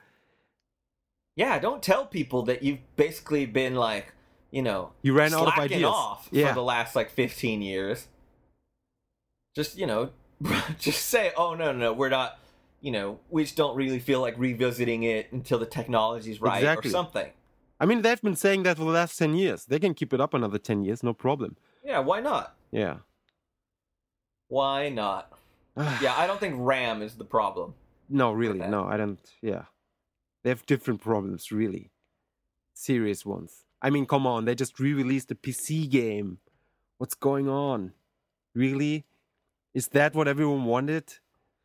[1.36, 4.14] Yeah, don't tell people that you've basically been like,
[4.52, 5.84] you know, You ran out of ideas.
[5.84, 6.48] off Yeah.
[6.50, 8.08] for the last like 15 years.
[9.54, 10.12] Just, you know,
[10.80, 12.40] just say, "Oh no, no, no, we're not,
[12.86, 16.90] you know, we just don't really feel like revisiting it until the technology's right Exactly.
[16.90, 17.30] or something."
[17.82, 19.66] I mean, they've been saying that for the last ten years.
[19.66, 21.52] They can keep it up another ten years, no problem.
[21.84, 22.46] Yeah, why not?
[22.72, 22.98] Yeah.
[24.48, 25.32] Why not?
[26.02, 27.74] Yeah, I don't think RAM is the problem.
[28.08, 29.20] no, really, no, I don't.
[29.42, 29.64] Yeah,
[30.44, 31.92] they have different problems, really,
[32.74, 33.66] serious ones.
[33.82, 36.38] I mean, come on, they just re-released a PC game.
[36.98, 37.92] What's going on?
[38.54, 39.06] Really?
[39.74, 41.06] Is that what everyone wanted?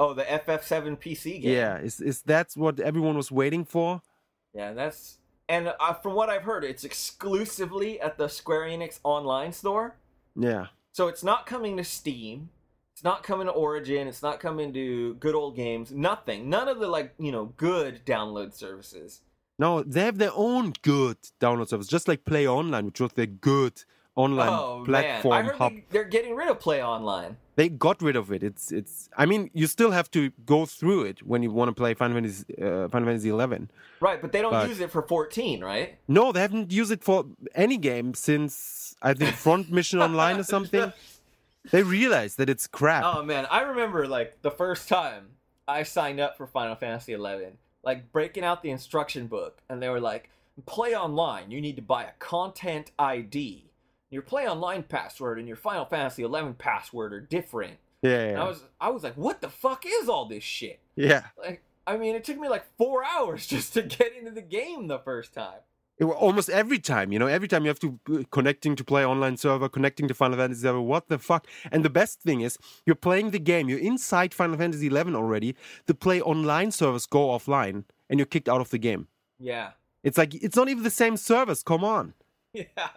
[0.01, 1.53] Oh, the FF7 PC game.
[1.53, 4.01] Yeah, is is that what everyone was waiting for?
[4.55, 9.53] Yeah, that's and uh, from what I've heard, it's exclusively at the Square Enix online
[9.53, 9.97] store.
[10.35, 10.69] Yeah.
[10.93, 12.49] So it's not coming to Steam.
[12.95, 14.09] It's not coming to Origin.
[14.09, 15.93] It's not coming to Good Old Games.
[15.93, 16.49] Nothing.
[16.49, 19.21] None of the like you know good download services.
[19.59, 23.27] No, they have their own good download service, just like Play Online, which was their
[23.27, 23.85] good
[24.25, 25.73] online oh platform man, I heard hub.
[25.73, 27.33] they, they're getting rid of Play Online.
[27.57, 28.43] They got rid of it.
[28.43, 28.95] It's it's.
[29.23, 32.15] I mean, you still have to go through it when you want to play Final
[32.17, 33.71] Fantasy uh, Final Fantasy 11.
[34.01, 35.89] Right, but they don't But- use it for 14, right?
[36.09, 40.45] No, they haven't used it for any game since I think Front Mission Online or
[40.45, 40.93] something.
[41.71, 43.05] They realized that it's crap.
[43.05, 45.23] Oh man, I remember like the first time
[45.69, 49.91] I signed up for Final Fantasy 11, like breaking out the instruction book, and they
[49.91, 50.31] were like,
[50.65, 51.51] "Play online.
[51.51, 53.70] You need to buy a content ID.
[54.11, 58.49] Your Play Online password and your Final Fantasy 11 password are different." yeah, yeah, I
[58.49, 61.25] was, I was like, "What the fuck is all this shit?" yeah.
[61.39, 64.89] Like, I mean, it took me like four hours just to get into the game
[64.89, 65.61] the first time.
[65.99, 69.05] It almost every time, you know, every time you have to uh, connecting to play
[69.05, 70.81] online server, connecting to Final Fantasy server.
[70.81, 71.47] What the fuck?
[71.71, 72.57] And the best thing is,
[72.87, 75.55] you're playing the game, you're inside Final Fantasy 11 already.
[75.85, 79.09] The play online servers go offline, and you're kicked out of the game.
[79.39, 79.73] Yeah.
[80.03, 81.63] It's like it's not even the same service.
[81.63, 82.15] Come on.
[82.53, 82.89] Yeah.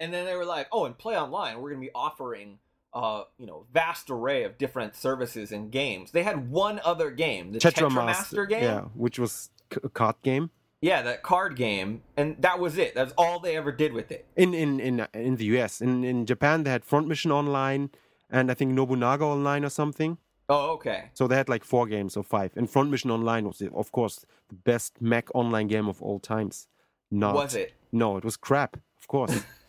[0.00, 2.58] And then they were like, "Oh, and play online, we're going to be offering
[2.92, 6.12] uh, you know, vast array of different services and games.
[6.12, 8.62] They had one other game, the Tetramaster game.
[8.62, 9.50] yeah, which was
[9.82, 10.50] a card game.
[10.80, 12.94] Yeah, that card game, and that was it.
[12.94, 14.26] That's all they ever did with it.
[14.36, 15.80] in in in in the US.
[15.80, 17.90] In in Japan, they had Front Mission Online
[18.30, 20.18] and I think Nobunaga Online or something.
[20.48, 21.10] Oh, okay.
[21.14, 22.52] So they had like four games or five.
[22.56, 26.68] And Front Mission Online was, of course, the best mech online game of all times.
[27.10, 27.72] Not Was it?
[27.92, 28.76] No, it was crap.
[28.98, 29.42] Of course.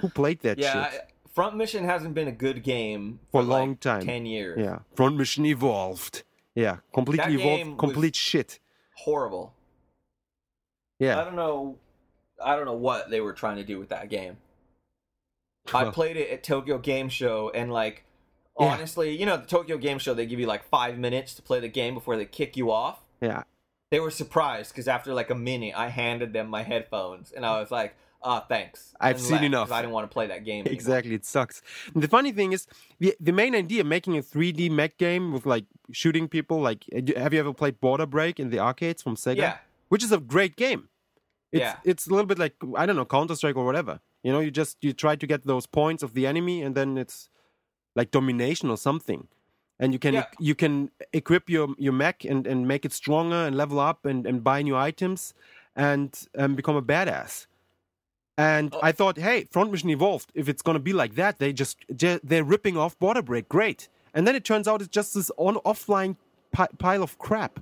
[0.00, 1.00] Who played that yeah, shit?
[1.00, 4.02] I- Front Mission hasn't been a good game For a like long time.
[4.04, 4.58] Ten years.
[4.60, 6.24] Yeah, Front Mission evolved.
[6.56, 7.78] Yeah, completely That evolved.
[7.78, 8.58] Complete shit.
[8.96, 9.54] Horrible.
[10.98, 11.20] Yeah.
[11.20, 11.78] I don't know.
[12.44, 14.38] I don't know what they were trying to do with that game.
[15.72, 18.04] I played it at Tokyo Game Show, and like,
[18.58, 18.66] Yeah.
[18.66, 21.60] honestly, you know, the Tokyo Game Show, they give you like five minutes to play
[21.60, 23.00] the game before they kick you off.
[23.20, 23.44] yeah.
[23.90, 27.58] They were surprised because after like a minute, I handed them my headphones, and I
[27.60, 29.72] was like, "Ah, thanks." I've and seen left, enough.
[29.72, 30.60] I didn't want to play that game.
[30.62, 30.72] anymore.
[30.74, 31.62] Exactly, it sucks.
[31.94, 32.66] And the funny thing is,
[32.98, 36.60] the the main idea making a 3D mech game with like shooting people.
[36.60, 39.36] Like, uh, have you ever played Border Break in the arcades from Sega?
[39.36, 39.56] Yeah.
[39.88, 40.88] which is a great game.
[41.52, 41.76] It's Yeah.
[41.84, 44.00] it's a little bit like I don't know Counter Strike or whatever.
[44.22, 46.96] You know, you just you try to get those points of the enemy, and then
[46.98, 47.28] it's
[47.96, 49.26] like domination or something.
[49.80, 50.26] And you can Yeah.
[50.38, 54.26] you can equip your your mech and, and make it stronger and level up and,
[54.26, 55.34] and buy new items
[55.74, 57.46] and um, become a badass.
[58.48, 58.80] And Oh.
[58.82, 60.28] I thought, hey, Front Mission Evolved.
[60.34, 63.48] If it's gonna be like that, they just they're ripping off Border Break.
[63.48, 63.88] Great.
[64.14, 66.16] And then it turns out it's just this on offline
[66.52, 67.60] pi- pile of crap.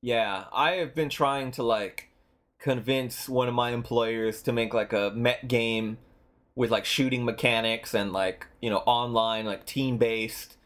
[0.00, 2.10] Yeah, I have been trying to like
[2.60, 5.98] convince one of my employers to make like a mech game
[6.56, 10.56] with like shooting mechanics and like you know online like team based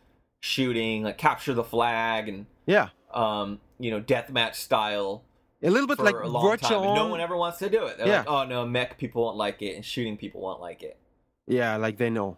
[0.41, 5.23] shooting like capture the flag and Yeah, um you know deathmatch style
[5.63, 6.95] a little bit like virtual.
[6.95, 7.99] no one ever wants to do it.
[7.99, 8.19] They're Yeah.
[8.19, 10.99] like, oh no, mech people won't like it and shooting people won't like it.
[11.47, 12.37] Yeah, like they know.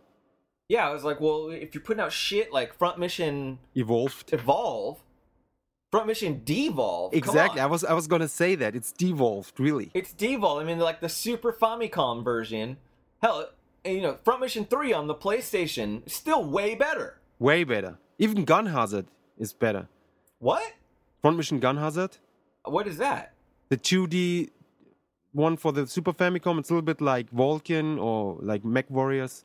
[0.68, 4.32] Yeah, I was like, well, if you're putting out shit like Front Mission Evolved.
[4.32, 4.98] Evolve,
[5.90, 7.60] Front Mission Devolve, come Exactly.
[7.60, 8.74] I was I was gonna say that.
[8.74, 9.90] It's devolved, really.
[9.94, 10.62] It's devolved.
[10.62, 12.78] I mean, like the Super Famicom version.
[13.22, 13.48] Hell,
[13.84, 17.20] you know, Front Mission 3 on the PlayStation, still way better.
[17.38, 17.98] Way better.
[18.18, 19.06] Even Gun Hazard
[19.38, 19.88] is better.
[20.38, 20.62] What?
[21.22, 22.18] Front Mission Gun Hazard,
[22.64, 23.34] What is that?
[23.68, 24.50] the 2D
[25.32, 29.44] one for the Super Famicom, it's a little bit like Valken or like Mech Warriors.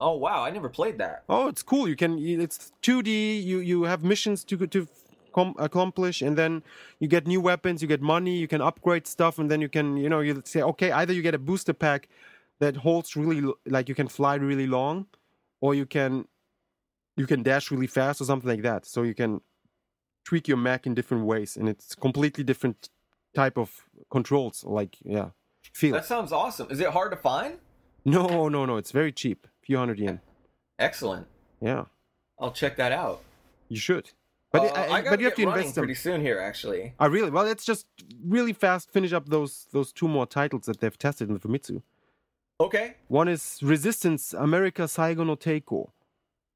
[0.00, 1.24] Oh wow, I never played that.
[1.28, 1.88] Oh, it's cool.
[1.88, 2.18] You can.
[2.18, 3.42] It's 2D.
[3.42, 4.86] You you have missions to to
[5.32, 6.62] com- accomplish, and then
[7.00, 7.82] you get new weapons.
[7.82, 8.36] You get money.
[8.38, 11.20] You can upgrade stuff, and then you can you know you say okay, either you
[11.20, 12.08] get a booster pack
[12.60, 15.06] that holds really like you can fly really long,
[15.60, 16.26] or you can
[17.16, 18.86] you can dash really fast or something like that.
[18.86, 19.40] So you can
[20.28, 22.90] tweak your mech in different ways, and it's completely different
[23.34, 23.68] type of
[24.10, 24.56] controls.
[24.78, 25.28] Like yeah,
[25.80, 25.94] feel.
[25.94, 26.66] That sounds awesome.
[26.70, 27.52] Is it hard to find?
[28.04, 28.76] No, no, no.
[28.76, 29.38] It's very cheap.
[29.46, 30.20] A Few hundred yen.
[30.78, 31.26] Excellent.
[31.60, 31.84] Yeah,
[32.38, 33.18] I'll check that out.
[33.68, 34.06] you should.
[34.52, 35.82] But Uh, I, I but you have to invest some.
[35.82, 36.82] pretty soon here, actually.
[37.00, 37.30] Oh, really?
[37.30, 37.86] Well, let's just
[38.36, 41.82] really fast finish up those those two more titles that they've tested in the Famitsu.
[42.60, 42.86] Okay.
[43.08, 45.90] One is Resistance America Saigo no Teiko.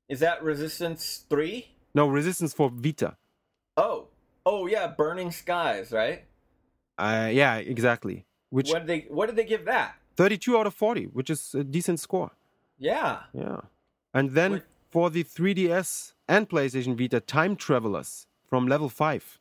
[0.08, 1.66] Is that Resistance 3?
[1.94, 3.16] No, Resistance for Vita.
[3.76, 4.08] Oh.
[4.44, 6.24] Oh yeah, Burning Skies, right?
[6.98, 8.26] Uh, yeah, exactly.
[8.50, 9.94] Which What did they what did they give that?
[10.16, 12.32] 32 out of 40, which is a decent score.
[12.78, 13.20] Yeah.
[13.32, 13.60] Yeah.
[14.12, 14.62] And then Wait.
[14.90, 19.38] for the 3DS and PlayStation Vita, Time Travelers from level 5.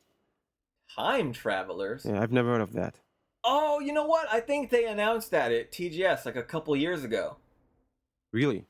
[0.96, 2.06] Time Travelers.
[2.08, 3.00] Yeah, I've never heard of that.
[3.44, 4.28] Oh, you know what?
[4.32, 7.36] I think they announced that at TGS like a couple years ago.
[8.32, 8.64] Really?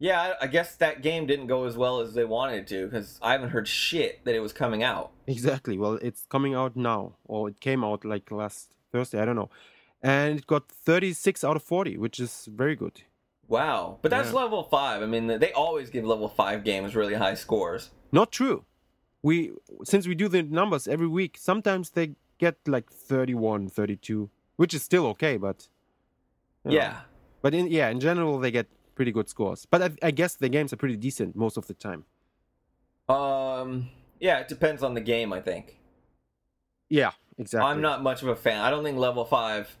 [0.00, 2.86] Yeah, I, I guess that game didn't go as well as they wanted it to
[2.86, 5.10] because I haven't heard shit that it was coming out.
[5.26, 5.76] Exactly.
[5.76, 9.20] Well, it's coming out now, or it came out like last Thursday.
[9.20, 9.50] I don't know.
[10.00, 13.02] And it got 36 out of 40, which is very good.
[13.48, 14.36] Wow, but that's Yeah.
[14.42, 15.02] level five.
[15.02, 17.90] I mean, they always give level five games really high scores.
[18.12, 18.64] Not true.
[19.22, 19.52] We
[19.84, 24.82] since we do the numbers every week, sometimes they get like 31, 32, which is
[24.82, 25.66] still okay, but
[26.64, 26.76] you know.
[26.76, 27.00] Yeah,
[27.42, 28.68] But in yeah, in general they get
[28.98, 29.64] pretty good scores.
[29.64, 32.04] But I, I guess the games are pretty decent most of the time.
[33.08, 33.88] um,
[34.20, 35.32] yeah, it depends on the game.
[35.32, 35.78] I think
[36.90, 37.70] Yeah, exactly.
[37.70, 38.60] I'm not much of a fan.
[38.60, 39.74] I don't think level five.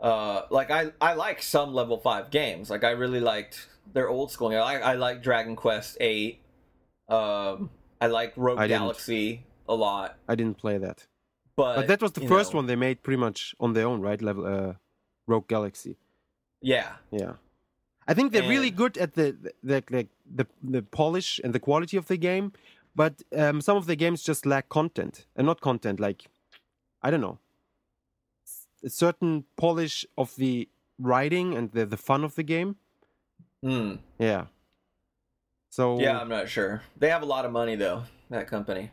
[0.00, 2.70] Uh, like I I like some level five games.
[2.70, 4.48] Like I really liked their old school.
[4.48, 6.40] I I like Dragon Quest Eight.
[7.08, 7.68] Um,
[8.00, 8.80] I like Rogue I didn't.
[8.80, 10.16] Galaxy a lot.
[10.26, 11.06] I didn't play that.
[11.54, 14.00] But, But that was the first know, one they made pretty much on their own,
[14.00, 14.20] right?
[14.20, 14.72] Level uh
[15.26, 15.96] Rogue Galaxy.
[16.62, 17.34] Yeah, Yeah.
[18.08, 21.96] I think they're really good at the the, the the the polish and the quality
[21.96, 22.52] of the game,
[22.94, 26.26] but um, some of the games just lack content, and not content like
[27.02, 27.38] I don't know,
[28.84, 32.76] a certain polish of the writing and the the fun of the game.
[33.62, 33.96] Hmm.
[34.18, 34.46] Yeah.
[35.70, 36.82] So Yeah, I'm not sure.
[36.96, 38.04] They have a lot of money though.
[38.30, 38.90] That company.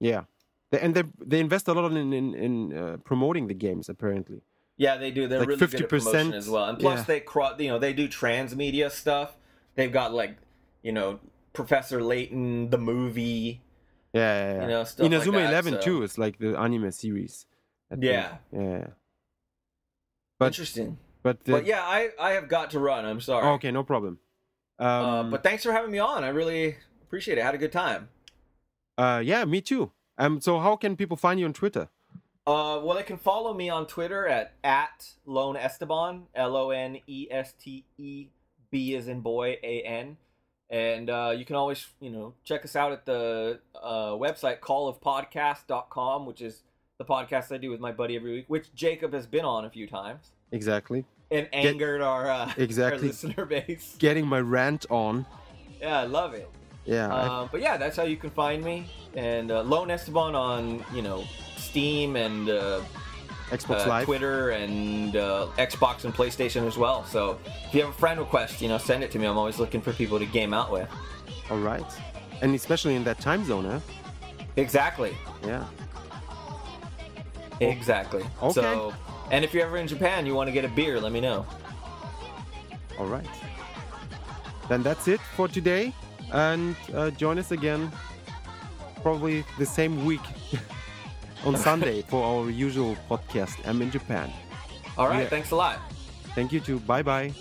[0.00, 0.24] yeah,
[0.70, 4.42] they, and they they invest a lot in in, in uh, promoting the games apparently.
[4.76, 5.28] Yeah, they do.
[5.28, 6.64] They're Like really good at promotion 50%, as well.
[6.64, 7.04] And plus, yeah.
[7.04, 9.36] they cro- you know they do transmedia stuff.
[9.74, 10.36] They've got like
[10.82, 11.20] you know
[11.52, 13.60] Professor Layton the movie.
[14.12, 14.62] Yeah, yeah, yeah.
[14.62, 17.46] You know, stuff like Inazuma that, Eleven so- too It's like the anime series.
[17.98, 18.36] Yeah.
[18.52, 18.86] yeah.
[20.38, 20.98] But Interesting.
[21.22, 23.04] but, the, But yeah, I I have got to run.
[23.04, 23.46] I'm sorry.
[23.54, 24.18] Okay, no problem.
[24.78, 26.24] Um, Uh, but thanks for having me on.
[26.24, 27.42] I really appreciate it.
[27.42, 28.08] I had a good time.
[28.98, 29.92] uh, yeah, me too.
[30.18, 31.88] Um, so how can people find you on Twitter?
[32.46, 36.98] Uh, well, they can follow me on Twitter at at Lone Esteban, L O N
[37.06, 38.26] E S T E
[38.70, 40.16] B as in boy A N,
[40.68, 46.26] and uh, you can always you know check us out at the uh, website callofpodcast.com,
[46.26, 46.62] which is
[46.98, 49.70] the podcast I do with my buddy every week, which Jacob has been on a
[49.70, 51.04] few times Exactly.
[51.30, 53.00] and angered our uh, Exactly.
[53.02, 53.96] our listener base.
[53.98, 55.26] Getting my rant on.
[55.80, 56.48] Yeah, I love it.
[56.84, 57.12] Yeah.
[57.14, 58.86] I- Um, but yeah, that's how you can find me.
[59.14, 61.24] And uh, Lone Esteban on you know
[61.72, 62.82] Steam and uh,
[63.48, 64.04] Xbox uh, Live.
[64.04, 67.02] Twitter and uh, Xbox and PlayStation as well.
[67.06, 69.24] So if you have a friend request, you know, send it to me.
[69.24, 70.86] I'm always looking for people to game out with.
[71.48, 71.90] All right.
[72.42, 73.80] And especially in that time zone, huh?
[74.56, 75.16] Exactly.
[75.46, 75.64] Yeah.
[77.60, 78.22] Exactly.
[78.42, 78.52] Okay.
[78.52, 78.92] So,
[79.30, 81.46] and if you're ever in Japan, you want to get a beer, let me know.
[82.98, 83.26] All right.
[84.68, 85.94] Then that's it for today.
[86.32, 87.90] And uh, join us again
[89.02, 90.20] probably the same week
[91.44, 93.56] on Sunday for our usual podcast.
[93.66, 94.30] I'm in Japan.
[94.96, 95.22] All right.
[95.22, 95.28] Yeah.
[95.28, 95.78] Thanks a lot.
[96.34, 96.80] Thank you too.
[96.80, 97.32] Bye bye.